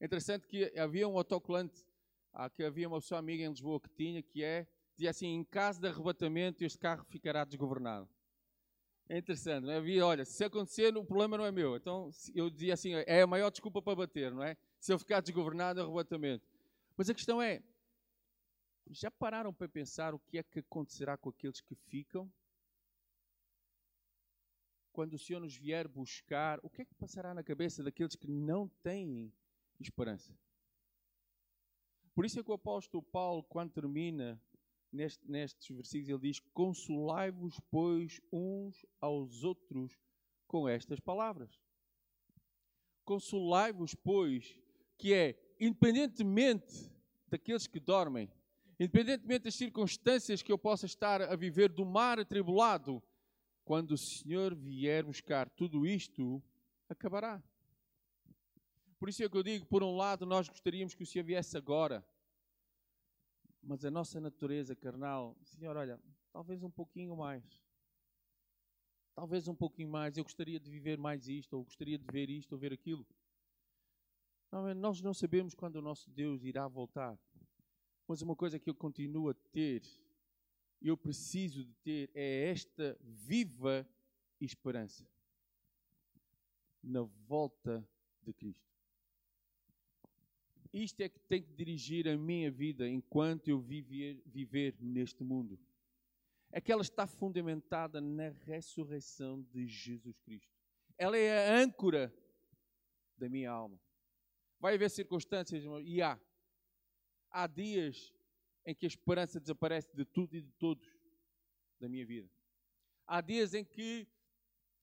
Interessante 0.00 0.46
que 0.46 0.72
havia 0.78 1.08
um 1.08 1.16
autocolante, 1.16 1.84
ah, 2.32 2.50
que 2.50 2.62
havia 2.62 2.88
uma 2.88 3.00
pessoa 3.00 3.18
amiga 3.18 3.44
em 3.44 3.48
Lisboa 3.48 3.80
que 3.80 3.88
tinha, 3.90 4.22
que 4.22 4.42
é 4.42 4.66
dizia 4.96 5.10
assim: 5.10 5.28
em 5.28 5.44
caso 5.44 5.80
de 5.80 5.88
arrebatamento, 5.88 6.64
este 6.64 6.78
carro 6.78 7.04
ficará 7.04 7.44
desgovernado. 7.44 8.08
É 9.10 9.18
interessante, 9.18 9.64
não 9.64 9.72
é? 9.72 9.76
Havia, 9.78 10.06
olha, 10.06 10.24
se 10.24 10.44
acontecer, 10.44 10.96
o 10.96 11.04
problema 11.04 11.36
não 11.36 11.44
é 11.44 11.50
meu. 11.50 11.74
Então, 11.74 12.10
eu 12.32 12.48
dizia 12.48 12.74
assim: 12.74 12.92
é 12.94 13.22
a 13.22 13.26
maior 13.26 13.50
desculpa 13.50 13.82
para 13.82 13.96
bater, 13.96 14.30
não 14.32 14.40
é? 14.40 14.56
Se 14.78 14.92
eu 14.92 14.98
ficar 15.00 15.20
desgovernado, 15.20 15.80
é 15.80 15.82
arrebatamento. 15.82 16.46
Mas 16.96 17.10
a 17.10 17.14
questão 17.14 17.42
é: 17.42 17.60
já 18.88 19.10
pararam 19.10 19.52
para 19.52 19.68
pensar 19.68 20.14
o 20.14 20.18
que 20.20 20.38
é 20.38 20.44
que 20.44 20.60
acontecerá 20.60 21.16
com 21.16 21.28
aqueles 21.28 21.60
que 21.60 21.74
ficam? 21.74 22.32
Quando 24.92 25.14
o 25.14 25.18
Senhor 25.18 25.40
nos 25.40 25.56
vier 25.56 25.88
buscar, 25.88 26.60
o 26.62 26.70
que 26.70 26.82
é 26.82 26.84
que 26.84 26.94
passará 26.94 27.34
na 27.34 27.42
cabeça 27.42 27.82
daqueles 27.82 28.14
que 28.14 28.28
não 28.28 28.68
têm 28.80 29.32
esperança? 29.80 30.32
Por 32.14 32.24
isso 32.24 32.38
é 32.38 32.44
que 32.44 32.50
o 32.52 32.54
apóstolo 32.54 33.02
Paulo, 33.02 33.42
quando 33.42 33.72
termina 33.72 34.40
neste, 34.92 35.30
nestes 35.30 35.74
versículos, 35.74 36.08
ele 36.08 36.32
diz: 36.32 36.40
Consolai-vos, 36.52 37.60
pois, 37.70 38.20
uns 38.32 38.84
aos 39.00 39.44
outros 39.44 39.98
com 40.46 40.68
estas 40.68 41.00
palavras. 41.00 41.60
Consolai-vos, 43.04 43.94
pois, 43.94 44.58
que 44.98 45.14
é, 45.14 45.38
independentemente 45.58 46.90
daqueles 47.28 47.66
que 47.66 47.80
dormem, 47.80 48.30
independentemente 48.78 49.44
das 49.44 49.54
circunstâncias 49.54 50.42
que 50.42 50.50
eu 50.50 50.58
possa 50.58 50.86
estar 50.86 51.22
a 51.22 51.36
viver 51.36 51.70
do 51.70 51.84
mar 51.84 52.18
atribulado, 52.18 53.02
quando 53.64 53.92
o 53.92 53.98
Senhor 53.98 54.54
vier 54.54 55.04
buscar 55.04 55.48
tudo 55.50 55.86
isto, 55.86 56.42
acabará. 56.88 57.42
Por 58.98 59.08
isso 59.08 59.22
é 59.22 59.28
que 59.28 59.36
eu 59.36 59.42
digo, 59.42 59.64
por 59.66 59.82
um 59.82 59.96
lado, 59.96 60.26
nós 60.26 60.48
gostaríamos 60.48 60.94
que 60.94 61.02
o 61.02 61.06
Senhor 61.06 61.24
viesse 61.24 61.56
agora, 61.56 62.04
mas 63.62 63.84
a 63.84 63.90
nossa 63.90 64.20
natureza 64.20 64.74
carnal, 64.74 65.36
Senhor, 65.42 65.76
olha, 65.76 66.00
talvez 66.32 66.62
um 66.62 66.70
pouquinho 66.70 67.16
mais. 67.16 67.44
Talvez 69.14 69.48
um 69.48 69.54
pouquinho 69.54 69.88
mais. 69.88 70.16
Eu 70.16 70.24
gostaria 70.24 70.58
de 70.58 70.70
viver 70.70 70.98
mais 70.98 71.28
isto, 71.28 71.54
ou 71.54 71.64
gostaria 71.64 71.98
de 71.98 72.06
ver 72.10 72.30
isto, 72.30 72.52
ou 72.52 72.58
ver 72.58 72.72
aquilo. 72.72 73.06
Não, 74.50 74.74
nós 74.74 75.00
não 75.00 75.14
sabemos 75.14 75.54
quando 75.54 75.76
o 75.76 75.82
nosso 75.82 76.10
Deus 76.10 76.42
irá 76.42 76.66
voltar. 76.66 77.18
Mas 78.08 78.22
uma 78.22 78.34
coisa 78.34 78.58
que 78.58 78.68
eu 78.68 78.74
continuo 78.74 79.28
a 79.28 79.34
ter, 79.52 79.82
eu 80.80 80.96
preciso 80.96 81.64
de 81.64 81.74
ter, 81.74 82.10
é 82.14 82.48
esta 82.48 82.98
viva 83.00 83.86
esperança 84.40 85.06
na 86.82 87.02
volta 87.02 87.86
de 88.22 88.32
Cristo. 88.32 88.69
Isto 90.72 91.00
é 91.00 91.08
que 91.08 91.18
tem 91.20 91.42
que 91.42 91.52
dirigir 91.52 92.08
a 92.08 92.16
minha 92.16 92.50
vida 92.50 92.88
enquanto 92.88 93.48
eu 93.48 93.60
viver, 93.60 94.22
viver 94.24 94.76
neste 94.80 95.24
mundo. 95.24 95.58
É 96.52 96.60
que 96.60 96.70
ela 96.70 96.82
está 96.82 97.06
fundamentada 97.06 98.00
na 98.00 98.28
ressurreição 98.28 99.42
de 99.52 99.66
Jesus 99.66 100.18
Cristo. 100.20 100.52
Ela 100.96 101.16
é 101.16 101.48
a 101.48 101.58
âncora 101.60 102.12
da 103.16 103.28
minha 103.28 103.50
alma. 103.50 103.80
Vai 104.58 104.74
haver 104.74 104.90
circunstâncias, 104.90 105.64
e 105.84 106.02
há. 106.02 106.20
Há 107.30 107.46
dias 107.46 108.12
em 108.64 108.74
que 108.74 108.86
a 108.86 108.88
esperança 108.88 109.40
desaparece 109.40 109.94
de 109.96 110.04
tudo 110.04 110.36
e 110.36 110.42
de 110.42 110.52
todos 110.52 110.86
da 111.80 111.88
minha 111.88 112.04
vida. 112.04 112.30
Há 113.06 113.20
dias 113.20 113.54
em 113.54 113.64
que 113.64 114.06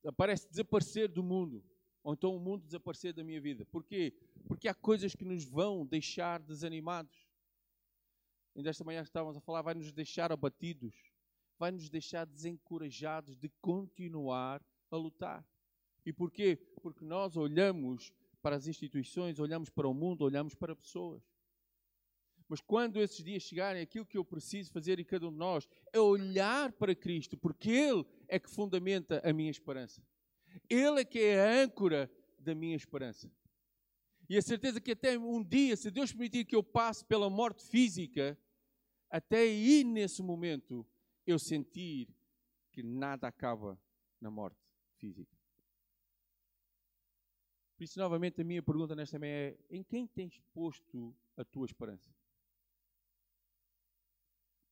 aparece 0.06 0.50
desaparecer 0.50 1.08
do 1.08 1.24
mundo 1.24 1.64
ou 2.08 2.14
então 2.14 2.34
o 2.34 2.40
mundo 2.40 2.64
desaparecer 2.64 3.12
da 3.12 3.22
minha 3.22 3.42
vida. 3.42 3.66
Porquê? 3.66 4.14
Porque 4.48 4.70
há 4.70 4.74
coisas 4.74 5.14
que 5.14 5.26
nos 5.26 5.44
vão 5.44 5.86
deixar 5.86 6.40
desanimados. 6.40 7.28
Ainda 8.56 8.70
esta 8.70 8.82
manhã 8.86 9.02
estávamos 9.02 9.36
a 9.36 9.42
falar, 9.42 9.62
vai 9.62 9.74
nos 9.74 9.92
deixar 9.92 10.32
abatidos, 10.32 10.96
vai 11.60 11.70
nos 11.70 11.90
deixar 11.90 12.26
desencorajados 12.26 13.36
de 13.36 13.50
continuar 13.60 14.66
a 14.90 14.96
lutar. 14.96 15.46
E 16.06 16.14
porquê? 16.14 16.56
Porque 16.82 17.04
nós 17.04 17.36
olhamos 17.36 18.14
para 18.42 18.56
as 18.56 18.68
instituições, 18.68 19.38
olhamos 19.38 19.70
para 19.70 19.90
o 19.90 19.94
mundo, 19.94 20.22
olhamos 20.22 20.56
para 20.56 20.74
pessoas. 20.74 21.22
Mas 22.48 22.62
quando 22.62 23.02
esses 23.02 23.22
dias 23.22 23.44
chegarem, 23.44 23.82
aquilo 23.82 24.06
que 24.06 24.18
eu 24.18 24.24
preciso 24.24 24.72
fazer 24.72 24.98
em 24.98 25.04
cada 25.04 25.28
um 25.28 25.32
de 25.32 25.38
nós 25.38 25.68
é 25.92 26.00
olhar 26.00 26.72
para 26.72 26.96
Cristo, 26.96 27.36
porque 27.36 27.70
Ele 27.70 28.06
é 28.30 28.40
que 28.40 28.50
fundamenta 28.50 29.22
a 29.30 29.34
minha 29.34 29.52
esperança. 29.52 30.02
Ele 30.70 31.02
é 31.02 31.06
que 31.06 31.20
é 31.20 31.40
a 31.40 31.64
âncora 31.64 32.12
da 32.40 32.56
minha 32.56 32.76
esperança. 32.76 33.32
E 34.30 34.38
a 34.38 34.42
certeza 34.42 34.82
que 34.82 34.92
até 34.92 35.18
um 35.18 35.44
dia, 35.44 35.76
se 35.78 35.90
Deus 35.90 36.12
permitir 36.12 36.46
que 36.46 36.56
eu 36.56 36.64
passe 36.64 37.06
pela 37.06 37.30
morte 37.30 37.64
física, 37.64 38.38
até 39.10 39.40
aí 39.40 39.84
nesse 39.84 40.22
momento 40.22 40.86
eu 41.26 41.40
sentir 41.40 42.10
que 42.72 42.84
nada 42.84 43.28
acaba 43.28 43.80
na 44.20 44.30
morte 44.30 44.60
física. 44.98 45.38
Por 47.78 47.84
isso, 47.84 48.00
novamente, 48.00 48.42
a 48.42 48.44
minha 48.44 48.64
pergunta 48.64 48.96
nesta 48.96 49.20
manhã 49.20 49.34
é: 49.34 49.58
em 49.70 49.84
quem 49.84 50.08
tens 50.08 50.40
posto 50.54 51.16
a 51.38 51.46
tua 51.46 51.66
esperança? 51.66 52.10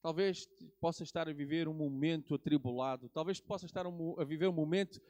Talvez 0.02 0.48
possa 0.80 1.04
estar 1.04 1.28
a 1.28 1.34
viver 1.34 1.68
um 1.68 1.74
momento 1.74 2.36
atribulado, 2.36 3.10
talvez 3.10 3.40
possa 3.40 3.66
estar 3.66 3.86
a 3.88 4.24
viver 4.24 4.48
um 4.48 4.54
momento 4.54 5.02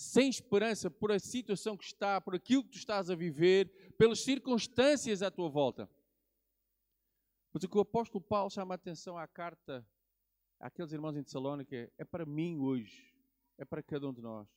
sem 0.00 0.30
esperança 0.30 0.90
por 0.90 1.12
a 1.12 1.18
situação 1.18 1.76
que 1.76 1.84
está, 1.84 2.18
por 2.22 2.34
aquilo 2.34 2.64
que 2.64 2.70
tu 2.70 2.78
estás 2.78 3.10
a 3.10 3.14
viver, 3.14 3.68
pelas 3.98 4.20
circunstâncias 4.20 5.20
à 5.20 5.30
tua 5.30 5.50
volta. 5.50 5.90
Mas 7.52 7.64
o 7.64 7.68
que 7.68 7.76
o 7.76 7.82
apóstolo 7.82 8.24
Paulo 8.24 8.48
chama 8.48 8.72
a 8.72 8.76
atenção 8.76 9.18
à 9.18 9.28
carta 9.28 9.86
àqueles 10.58 10.92
irmãos 10.92 11.18
em 11.18 11.22
Tessalónica 11.22 11.92
é 11.98 12.04
para 12.04 12.24
mim 12.24 12.56
hoje, 12.56 13.14
é 13.58 13.64
para 13.66 13.82
cada 13.82 14.08
um 14.08 14.14
de 14.14 14.22
nós. 14.22 14.48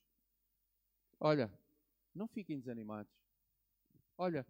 Olha, 1.19 1.51
não 2.15 2.25
fiquem 2.25 2.57
desanimados. 2.57 3.13
Olha, 4.17 4.47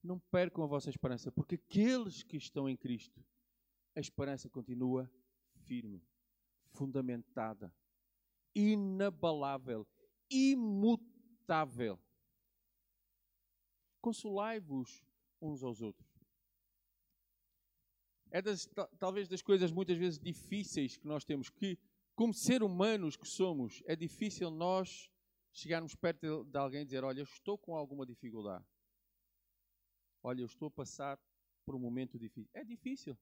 não 0.00 0.20
percam 0.20 0.62
a 0.62 0.68
vossa 0.68 0.88
esperança, 0.88 1.32
porque 1.32 1.56
aqueles 1.56 2.22
que 2.22 2.36
estão 2.36 2.68
em 2.68 2.76
Cristo, 2.76 3.24
a 3.92 3.98
esperança 3.98 4.48
continua 4.48 5.10
firme, 5.64 6.00
fundamentada, 6.74 7.74
inabalável 8.54 9.84
imutável. 10.30 11.98
Consolai-vos 14.00 15.02
uns 15.40 15.62
aos 15.62 15.80
outros. 15.80 16.08
É 18.30 18.42
das, 18.42 18.68
talvez 18.98 19.26
das 19.28 19.42
coisas 19.42 19.72
muitas 19.72 19.96
vezes 19.96 20.18
difíceis 20.18 20.96
que 20.96 21.06
nós 21.06 21.24
temos, 21.24 21.48
que, 21.48 21.78
como 22.14 22.34
ser 22.34 22.62
humanos 22.62 23.16
que 23.16 23.26
somos, 23.26 23.82
é 23.86 23.96
difícil 23.96 24.50
nós 24.50 25.10
chegarmos 25.52 25.94
perto 25.94 26.44
de 26.44 26.58
alguém 26.58 26.82
e 26.82 26.84
dizer: 26.84 27.04
Olha, 27.04 27.22
estou 27.22 27.56
com 27.56 27.74
alguma 27.74 28.04
dificuldade. 28.04 28.64
Olha, 30.22 30.42
eu 30.42 30.46
estou 30.46 30.68
a 30.68 30.70
passar 30.70 31.18
por 31.64 31.74
um 31.74 31.78
momento 31.78 32.18
difícil. 32.18 32.50
É 32.52 32.64
difícil. 32.64 33.18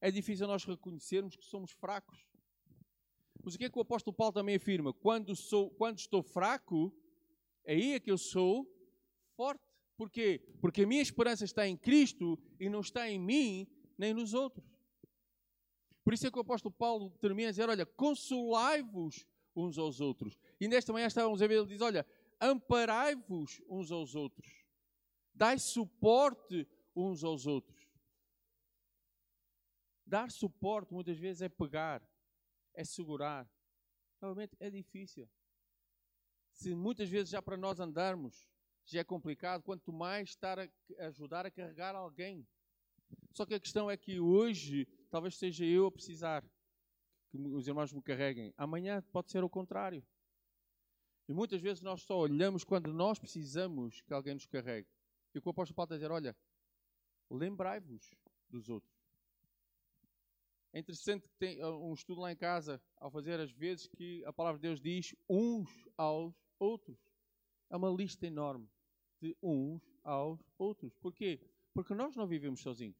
É 0.00 0.10
difícil 0.10 0.46
nós 0.46 0.64
reconhecermos 0.64 1.36
que 1.36 1.44
somos 1.44 1.72
fracos. 1.72 2.26
Mas 3.42 3.54
o 3.54 3.58
que 3.58 3.64
é 3.64 3.70
que 3.70 3.78
o 3.78 3.82
apóstolo 3.82 4.14
Paulo 4.14 4.32
também 4.32 4.56
afirma? 4.56 4.92
Quando, 4.92 5.34
sou, 5.34 5.70
quando 5.70 5.98
estou 5.98 6.22
fraco, 6.22 6.92
aí 7.66 7.92
é 7.92 8.00
que 8.00 8.10
eu 8.10 8.18
sou 8.18 8.66
forte. 9.36 9.62
Porquê? 9.96 10.40
Porque 10.60 10.82
a 10.82 10.86
minha 10.86 11.02
esperança 11.02 11.44
está 11.44 11.66
em 11.66 11.76
Cristo 11.76 12.38
e 12.58 12.68
não 12.68 12.80
está 12.80 13.08
em 13.08 13.18
mim 13.18 13.66
nem 13.98 14.14
nos 14.14 14.32
outros. 14.34 14.64
Por 16.02 16.14
isso 16.14 16.26
é 16.26 16.30
que 16.30 16.38
o 16.38 16.40
apóstolo 16.40 16.74
Paulo 16.74 17.10
termina 17.20 17.48
a 17.48 17.52
dizer: 17.52 17.68
Olha, 17.68 17.84
consolai-vos 17.84 19.26
uns 19.54 19.78
aos 19.78 20.00
outros. 20.00 20.38
E 20.58 20.68
nesta 20.68 20.92
manhã 20.92 21.06
estávamos 21.06 21.42
a 21.42 21.46
ver, 21.46 21.58
ele 21.58 21.66
diz: 21.66 21.80
Olha, 21.80 22.06
amparai-vos 22.40 23.60
uns 23.68 23.90
aos 23.90 24.14
outros. 24.14 24.64
Dai 25.34 25.58
suporte 25.58 26.66
uns 26.96 27.22
aos 27.22 27.46
outros. 27.46 27.80
Dar 30.06 30.30
suporte 30.30 30.92
muitas 30.92 31.18
vezes 31.18 31.42
é 31.42 31.48
pegar, 31.48 32.02
é 32.74 32.84
segurar. 32.84 33.48
Realmente 34.20 34.56
é 34.60 34.70
difícil. 34.70 35.28
Se 36.52 36.74
muitas 36.74 37.08
vezes 37.08 37.30
já 37.30 37.40
para 37.40 37.56
nós 37.56 37.80
andarmos 37.80 38.46
já 38.84 39.00
é 39.00 39.04
complicado, 39.04 39.62
quanto 39.62 39.92
mais 39.92 40.30
estar 40.30 40.58
a 40.58 40.68
ajudar 41.06 41.46
a 41.46 41.50
carregar 41.50 41.94
alguém. 41.94 42.46
Só 43.32 43.46
que 43.46 43.54
a 43.54 43.60
questão 43.60 43.90
é 43.90 43.96
que 43.96 44.18
hoje 44.18 44.86
talvez 45.08 45.36
seja 45.36 45.64
eu 45.64 45.86
a 45.86 45.92
precisar 45.92 46.44
que 47.30 47.38
os 47.38 47.68
irmãos 47.68 47.92
me 47.92 48.02
carreguem. 48.02 48.52
Amanhã 48.56 49.02
pode 49.12 49.30
ser 49.30 49.44
o 49.44 49.48
contrário. 49.48 50.04
E 51.28 51.32
muitas 51.32 51.60
vezes 51.60 51.80
nós 51.82 52.02
só 52.02 52.18
olhamos 52.18 52.64
quando 52.64 52.92
nós 52.92 53.18
precisamos 53.18 54.00
que 54.02 54.12
alguém 54.12 54.34
nos 54.34 54.46
carregue. 54.46 54.88
E 55.32 55.38
o 55.38 55.42
que 55.42 55.48
o 55.48 55.52
apóstolo 55.52 55.76
Paulo 55.76 55.86
está 55.86 55.94
a 55.94 55.98
dizer, 55.98 56.10
olha, 56.10 56.36
lembrai-vos 57.30 58.10
dos 58.48 58.68
outros. 58.68 58.99
É 60.72 60.78
interessante 60.78 61.28
que 61.28 61.36
tem 61.36 61.62
uh, 61.62 61.76
um 61.84 61.92
estudo 61.92 62.20
lá 62.20 62.30
em 62.30 62.36
casa, 62.36 62.80
ao 62.96 63.10
fazer 63.10 63.40
as 63.40 63.50
vezes 63.50 63.88
que 63.88 64.24
a 64.24 64.32
palavra 64.32 64.58
de 64.58 64.68
Deus 64.68 64.80
diz 64.80 65.14
uns 65.28 65.68
aos 65.96 66.34
outros. 66.58 66.98
É 67.68 67.76
uma 67.76 67.90
lista 67.90 68.26
enorme 68.26 68.68
de 69.20 69.36
uns 69.42 69.82
aos 70.04 70.40
outros. 70.56 70.94
Porquê? 70.96 71.40
Porque 71.74 71.94
nós 71.94 72.14
não 72.14 72.26
vivemos 72.26 72.60
sozinhos. 72.60 72.96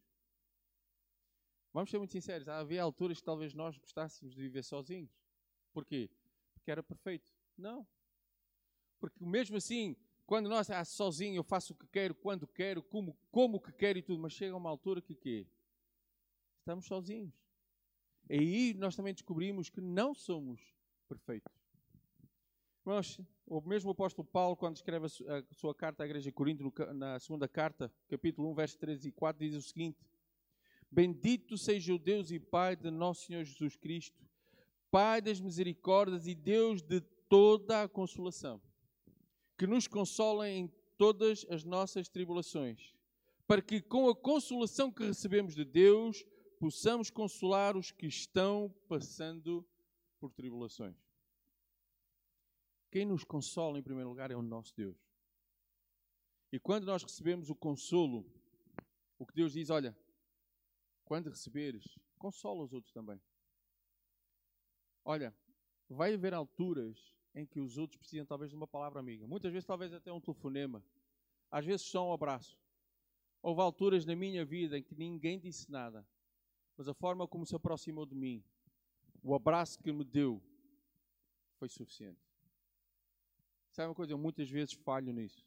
Vamos 1.73 1.91
ser 1.91 1.99
muito 1.99 2.11
sinceros, 2.11 2.49
havia 2.49 2.83
alturas 2.83 3.19
que 3.19 3.25
talvez 3.25 3.55
nós 3.55 3.79
gostássemos 3.79 4.35
de 4.35 4.41
viver 4.41 4.65
sozinhos. 4.65 5.11
Porquê? 5.73 6.11
Porque 6.53 6.71
era 6.71 6.83
perfeito. 6.83 7.31
Não. 7.57 7.87
Porque 8.99 9.25
mesmo 9.25 9.57
assim, 9.57 9.97
quando 10.27 10.49
nós 10.49 10.69
ah, 10.71 10.85
sozinho 10.85 11.37
eu 11.37 11.45
faço 11.45 11.73
o 11.73 11.77
que 11.77 11.87
quero, 11.87 12.15
quando 12.15 12.47
quero, 12.47 12.83
como, 12.83 13.17
como 13.31 13.61
que 13.61 13.73
quero 13.73 13.99
e 13.99 14.03
tudo, 14.03 14.21
mas 14.21 14.33
chega 14.33 14.57
uma 14.57 14.69
altura 14.69 15.01
que 15.01 15.15
quê? 15.15 15.47
Estamos 16.59 16.87
sozinhos. 16.87 17.33
E 18.31 18.39
aí 18.39 18.75
nós 18.75 18.95
também 18.95 19.13
descobrimos 19.13 19.69
que 19.69 19.81
não 19.81 20.15
somos 20.15 20.61
perfeitos. 21.09 21.53
O 23.45 23.61
mesmo 23.61 23.91
apóstolo 23.91 24.25
Paulo, 24.25 24.57
quando 24.57 24.77
escreve 24.77 25.07
a 25.07 25.55
sua 25.55 25.75
carta 25.75 26.05
à 26.05 26.07
igreja 26.07 26.31
de 26.31 26.33
Corinto, 26.33 26.73
na 26.95 27.19
segunda 27.19 27.49
carta, 27.49 27.93
capítulo 28.09 28.49
1, 28.53 28.55
versos 28.55 28.77
3 28.77 29.05
e 29.07 29.11
4, 29.11 29.45
diz 29.45 29.57
o 29.57 29.63
seguinte: 29.69 29.99
Bendito 30.89 31.59
seja 31.59 31.93
o 31.93 31.99
Deus 31.99 32.31
e 32.31 32.39
Pai 32.39 32.77
de 32.77 32.89
nosso 32.89 33.27
Senhor 33.27 33.45
Jesus 33.45 33.75
Cristo, 33.75 34.25
Pai 34.93 35.21
das 35.21 35.41
misericórdias 35.41 36.29
e 36.29 36.35
Deus 36.35 36.81
de 36.83 37.01
toda 37.29 37.83
a 37.83 37.89
consolação, 37.89 38.63
que 39.59 39.67
nos 39.67 39.89
consola 39.89 40.49
em 40.49 40.73
todas 40.97 41.45
as 41.51 41.65
nossas 41.65 42.09
tribulações, 42.09 42.95
para 43.49 43.61
que 43.61 43.81
com 43.81 44.09
a 44.09 44.15
consolação 44.15 44.93
que 44.93 45.05
recebemos 45.05 45.57
de 45.57 45.65
Deus, 45.65 46.25
possamos 46.61 47.09
consolar 47.09 47.75
os 47.75 47.91
que 47.91 48.07
estão 48.07 48.69
passando 48.87 49.67
por 50.21 50.31
tribulações. 50.31 50.95
Quem 52.93 53.07
nos 53.07 53.25
consola, 53.25 53.79
em 53.79 53.83
primeiro 53.83 54.11
lugar, 54.11 54.31
é 54.31 54.37
o 54.37 54.43
nosso 54.43 54.77
Deus. 54.77 54.99
E 56.53 56.61
quando 56.61 56.85
nós 56.85 57.03
recebemos 57.03 57.49
o 57.49 57.55
consolo, 57.55 58.31
o 59.19 59.25
que 59.25 59.35
Deus 59.35 59.55
diz, 59.55 59.71
olha, 59.71 59.97
quando 61.03 61.31
receberes, 61.31 61.99
consola 62.19 62.63
os 62.63 62.75
outros 62.75 62.93
também. 62.93 63.19
Olha, 65.03 65.35
vai 65.89 66.13
haver 66.13 66.35
alturas 66.35 67.17
em 67.35 67.47
que 67.47 67.59
os 67.59 67.79
outros 67.79 67.97
precisam 67.97 68.27
talvez 68.27 68.51
de 68.51 68.57
uma 68.57 68.69
palavra 68.69 69.01
amiga. 69.01 69.27
Muitas 69.27 69.51
vezes 69.51 69.67
talvez 69.67 69.95
até 69.95 70.13
um 70.13 70.21
telefonema. 70.21 70.85
Às 71.51 71.65
vezes 71.65 71.87
só 71.87 72.07
um 72.07 72.13
abraço. 72.13 72.59
Houve 73.41 73.63
alturas 73.63 74.05
na 74.05 74.15
minha 74.15 74.45
vida 74.45 74.77
em 74.77 74.83
que 74.83 74.95
ninguém 74.95 75.39
disse 75.39 75.71
nada. 75.71 76.07
Mas 76.81 76.89
a 76.89 76.95
forma 76.95 77.29
como 77.29 77.45
se 77.45 77.55
aproximou 77.55 78.07
de 78.07 78.15
mim, 78.15 78.43
o 79.23 79.35
abraço 79.35 79.79
que 79.79 79.93
me 79.93 80.03
deu, 80.03 80.43
foi 81.59 81.69
suficiente. 81.69 82.27
Sabe 83.71 83.89
uma 83.89 83.95
coisa? 83.95 84.15
Eu 84.15 84.19
muitas 84.19 84.49
vezes 84.49 84.73
falho 84.73 85.13
nisso. 85.13 85.47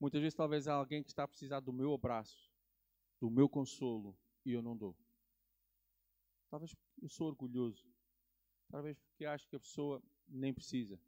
Muitas 0.00 0.20
vezes, 0.20 0.34
talvez 0.34 0.66
há 0.66 0.74
alguém 0.74 1.04
que 1.04 1.10
está 1.10 1.22
a 1.22 1.28
precisar 1.28 1.60
do 1.60 1.72
meu 1.72 1.94
abraço, 1.94 2.52
do 3.20 3.30
meu 3.30 3.48
consolo, 3.48 4.18
e 4.44 4.50
eu 4.50 4.60
não 4.60 4.76
dou. 4.76 4.96
Talvez 6.48 6.74
eu 7.00 7.08
sou 7.08 7.28
orgulhoso. 7.28 7.86
Talvez 8.70 8.98
porque 8.98 9.24
acho 9.24 9.48
que 9.48 9.54
a 9.54 9.60
pessoa 9.60 10.02
nem 10.26 10.52
precisa. 10.52 11.00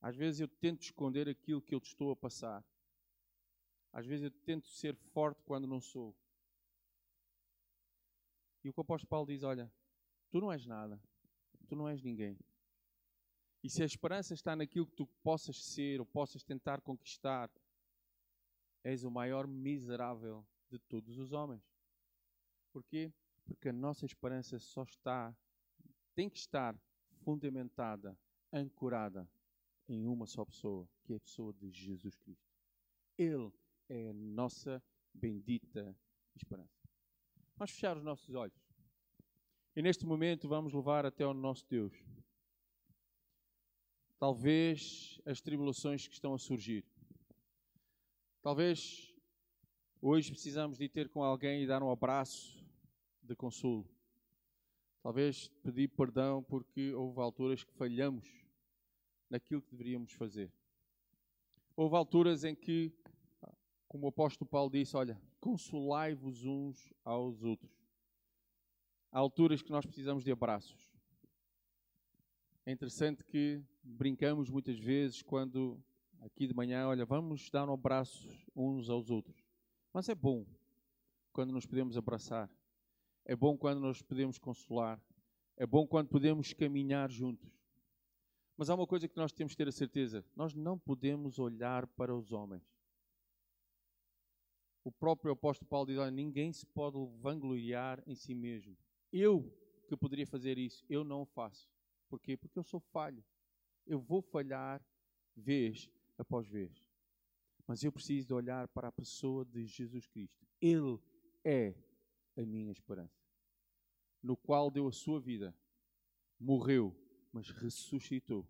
Às 0.00 0.16
vezes 0.16 0.40
eu 0.40 0.48
tento 0.48 0.82
esconder 0.82 1.28
aquilo 1.28 1.62
que 1.62 1.72
eu 1.72 1.78
estou 1.78 2.10
a 2.10 2.16
passar. 2.16 2.64
Às 3.92 4.04
vezes 4.04 4.24
eu 4.24 4.30
tento 4.44 4.66
ser 4.66 4.96
forte 5.12 5.40
quando 5.44 5.68
não 5.68 5.80
sou. 5.80 6.16
E 8.64 8.70
o 8.70 8.72
que 8.72 8.80
o 8.80 8.82
apóstolo 8.82 9.10
Paulo 9.10 9.26
diz: 9.26 9.42
Olha, 9.42 9.70
tu 10.30 10.40
não 10.40 10.50
és 10.50 10.66
nada, 10.66 10.98
tu 11.68 11.76
não 11.76 11.86
és 11.86 12.02
ninguém. 12.02 12.38
E 13.62 13.68
se 13.68 13.82
a 13.82 13.86
esperança 13.86 14.34
está 14.34 14.56
naquilo 14.56 14.86
que 14.86 14.96
tu 14.96 15.06
possas 15.22 15.62
ser 15.62 16.00
ou 16.00 16.06
possas 16.06 16.42
tentar 16.42 16.80
conquistar, 16.80 17.50
és 18.82 19.04
o 19.04 19.10
maior 19.10 19.46
miserável 19.46 20.46
de 20.70 20.78
todos 20.78 21.18
os 21.18 21.32
homens. 21.32 21.62
Porquê? 22.72 23.12
Porque 23.44 23.68
a 23.68 23.72
nossa 23.72 24.04
esperança 24.04 24.58
só 24.58 24.82
está, 24.82 25.34
tem 26.14 26.28
que 26.28 26.38
estar 26.38 26.76
fundamentada, 27.22 28.18
ancorada 28.52 29.28
em 29.88 30.06
uma 30.06 30.26
só 30.26 30.44
pessoa, 30.44 30.88
que 31.02 31.12
é 31.12 31.16
a 31.16 31.20
pessoa 31.20 31.52
de 31.52 31.70
Jesus 31.70 32.16
Cristo. 32.16 32.52
Ele 33.16 33.52
é 33.88 34.08
a 34.08 34.14
nossa 34.14 34.82
bendita 35.14 35.96
esperança. 36.34 36.83
Vamos 37.56 37.70
fechar 37.70 37.96
os 37.96 38.02
nossos 38.02 38.34
olhos. 38.34 38.56
E 39.76 39.82
neste 39.82 40.04
momento 40.04 40.48
vamos 40.48 40.72
levar 40.72 41.06
até 41.06 41.24
ao 41.24 41.34
nosso 41.34 41.66
Deus 41.68 41.92
talvez 44.24 45.20
as 45.26 45.42
tribulações 45.42 46.08
que 46.08 46.14
estão 46.14 46.32
a 46.32 46.38
surgir. 46.38 46.82
Talvez 48.40 49.14
hoje 50.00 50.30
precisamos 50.30 50.78
de 50.78 50.84
ir 50.84 50.88
ter 50.88 51.10
com 51.10 51.22
alguém 51.22 51.62
e 51.62 51.66
dar 51.66 51.82
um 51.82 51.90
abraço 51.90 52.64
de 53.22 53.36
consolo. 53.36 53.86
Talvez 55.02 55.48
pedir 55.62 55.88
perdão 55.88 56.42
porque 56.42 56.94
houve 56.94 57.20
alturas 57.20 57.62
que 57.62 57.74
falhamos 57.74 58.26
naquilo 59.28 59.60
que 59.60 59.72
deveríamos 59.72 60.12
fazer. 60.14 60.50
Houve 61.76 61.94
alturas 61.96 62.44
em 62.44 62.54
que, 62.54 62.94
como 63.86 64.06
o 64.06 64.08
apóstolo 64.08 64.48
Paulo 64.48 64.70
disse, 64.70 64.96
olha, 64.96 65.20
consolai-vos 65.44 66.46
uns 66.46 66.90
aos 67.04 67.42
outros. 67.42 67.70
Há 69.12 69.18
alturas 69.18 69.60
que 69.60 69.70
nós 69.70 69.84
precisamos 69.84 70.24
de 70.24 70.32
abraços. 70.32 70.90
É 72.64 72.72
interessante 72.72 73.22
que 73.22 73.62
brincamos 73.82 74.48
muitas 74.48 74.78
vezes 74.78 75.20
quando 75.20 75.78
aqui 76.20 76.46
de 76.46 76.54
manhã, 76.54 76.88
olha, 76.88 77.04
vamos 77.04 77.50
dar 77.50 77.68
um 77.68 77.74
abraço 77.74 78.26
uns 78.56 78.88
aos 78.88 79.10
outros. 79.10 79.44
Mas 79.92 80.08
é 80.08 80.14
bom 80.14 80.46
quando 81.30 81.52
nos 81.52 81.66
podemos 81.66 81.98
abraçar. 81.98 82.50
É 83.22 83.36
bom 83.36 83.54
quando 83.54 83.80
nos 83.80 84.00
podemos 84.00 84.38
consolar. 84.38 84.98
É 85.58 85.66
bom 85.66 85.86
quando 85.86 86.08
podemos 86.08 86.54
caminhar 86.54 87.10
juntos. 87.10 87.52
Mas 88.56 88.70
há 88.70 88.74
uma 88.74 88.86
coisa 88.86 89.06
que 89.06 89.16
nós 89.18 89.30
temos 89.30 89.52
que 89.52 89.58
ter 89.58 89.68
a 89.68 89.72
certeza: 89.72 90.24
nós 90.34 90.54
não 90.54 90.78
podemos 90.78 91.38
olhar 91.38 91.86
para 91.88 92.16
os 92.16 92.32
homens. 92.32 92.73
O 94.84 94.92
próprio 94.92 95.32
apóstolo 95.32 95.68
Paulo 95.68 95.86
diz: 95.86 95.96
olha, 95.96 96.10
ninguém 96.10 96.52
se 96.52 96.66
pode 96.66 96.98
vangloriar 97.18 98.02
em 98.06 98.14
si 98.14 98.34
mesmo. 98.34 98.76
Eu 99.10 99.50
que 99.88 99.96
poderia 99.96 100.26
fazer 100.26 100.58
isso, 100.58 100.84
eu 100.88 101.02
não 101.02 101.22
o 101.22 101.26
faço. 101.26 101.68
Porquê? 102.08 102.36
Porque 102.36 102.58
eu 102.58 102.62
sou 102.62 102.80
falho. 102.80 103.24
Eu 103.86 103.98
vou 103.98 104.22
falhar 104.22 104.84
vez 105.34 105.90
após 106.18 106.46
vez. 106.46 106.86
Mas 107.66 107.82
eu 107.82 107.90
preciso 107.90 108.26
de 108.26 108.34
olhar 108.34 108.68
para 108.68 108.88
a 108.88 108.92
pessoa 108.92 109.44
de 109.44 109.64
Jesus 109.66 110.06
Cristo. 110.06 110.46
Ele 110.60 110.98
é 111.42 111.74
a 112.36 112.42
minha 112.42 112.70
esperança. 112.70 113.24
No 114.22 114.36
qual 114.36 114.70
deu 114.70 114.86
a 114.86 114.92
sua 114.92 115.20
vida, 115.20 115.54
morreu, 116.38 116.94
mas 117.32 117.50
ressuscitou. 117.50 118.46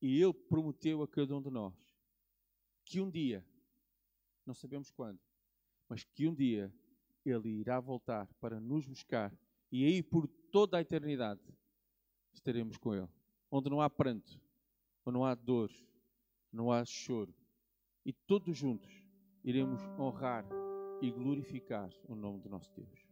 E 0.00 0.20
Ele 0.20 0.32
prometeu 0.32 1.02
a 1.02 1.08
cada 1.08 1.36
um 1.36 1.42
de 1.42 1.50
nós 1.50 1.74
que 2.84 3.00
um 3.02 3.10
dia, 3.10 3.44
não 4.46 4.54
sabemos 4.54 4.90
quando, 4.90 5.20
mas 5.88 6.04
que 6.04 6.28
um 6.28 6.34
dia 6.34 6.72
Ele 7.24 7.48
irá 7.48 7.80
voltar 7.80 8.28
para 8.40 8.60
nos 8.60 8.86
buscar 8.86 9.32
e 9.70 9.84
aí 9.84 10.02
por 10.02 10.26
toda 10.50 10.78
a 10.78 10.80
eternidade 10.80 11.40
estaremos 12.32 12.76
com 12.76 12.94
Ele. 12.94 13.08
Onde 13.50 13.70
não 13.70 13.80
há 13.80 13.88
pranto, 13.88 14.40
onde 15.04 15.16
não 15.16 15.24
há 15.24 15.34
dor, 15.34 15.70
não 16.52 16.70
há 16.70 16.84
choro. 16.84 17.34
E 18.04 18.12
todos 18.12 18.56
juntos 18.56 18.92
iremos 19.42 19.82
honrar 19.98 20.44
e 21.00 21.10
glorificar 21.10 21.90
o 22.04 22.14
nome 22.14 22.40
do 22.40 22.48
nosso 22.48 22.70
Deus. 22.74 23.06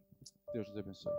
Deus 0.53 0.67
nos 0.67 0.77
abençoe. 0.77 1.13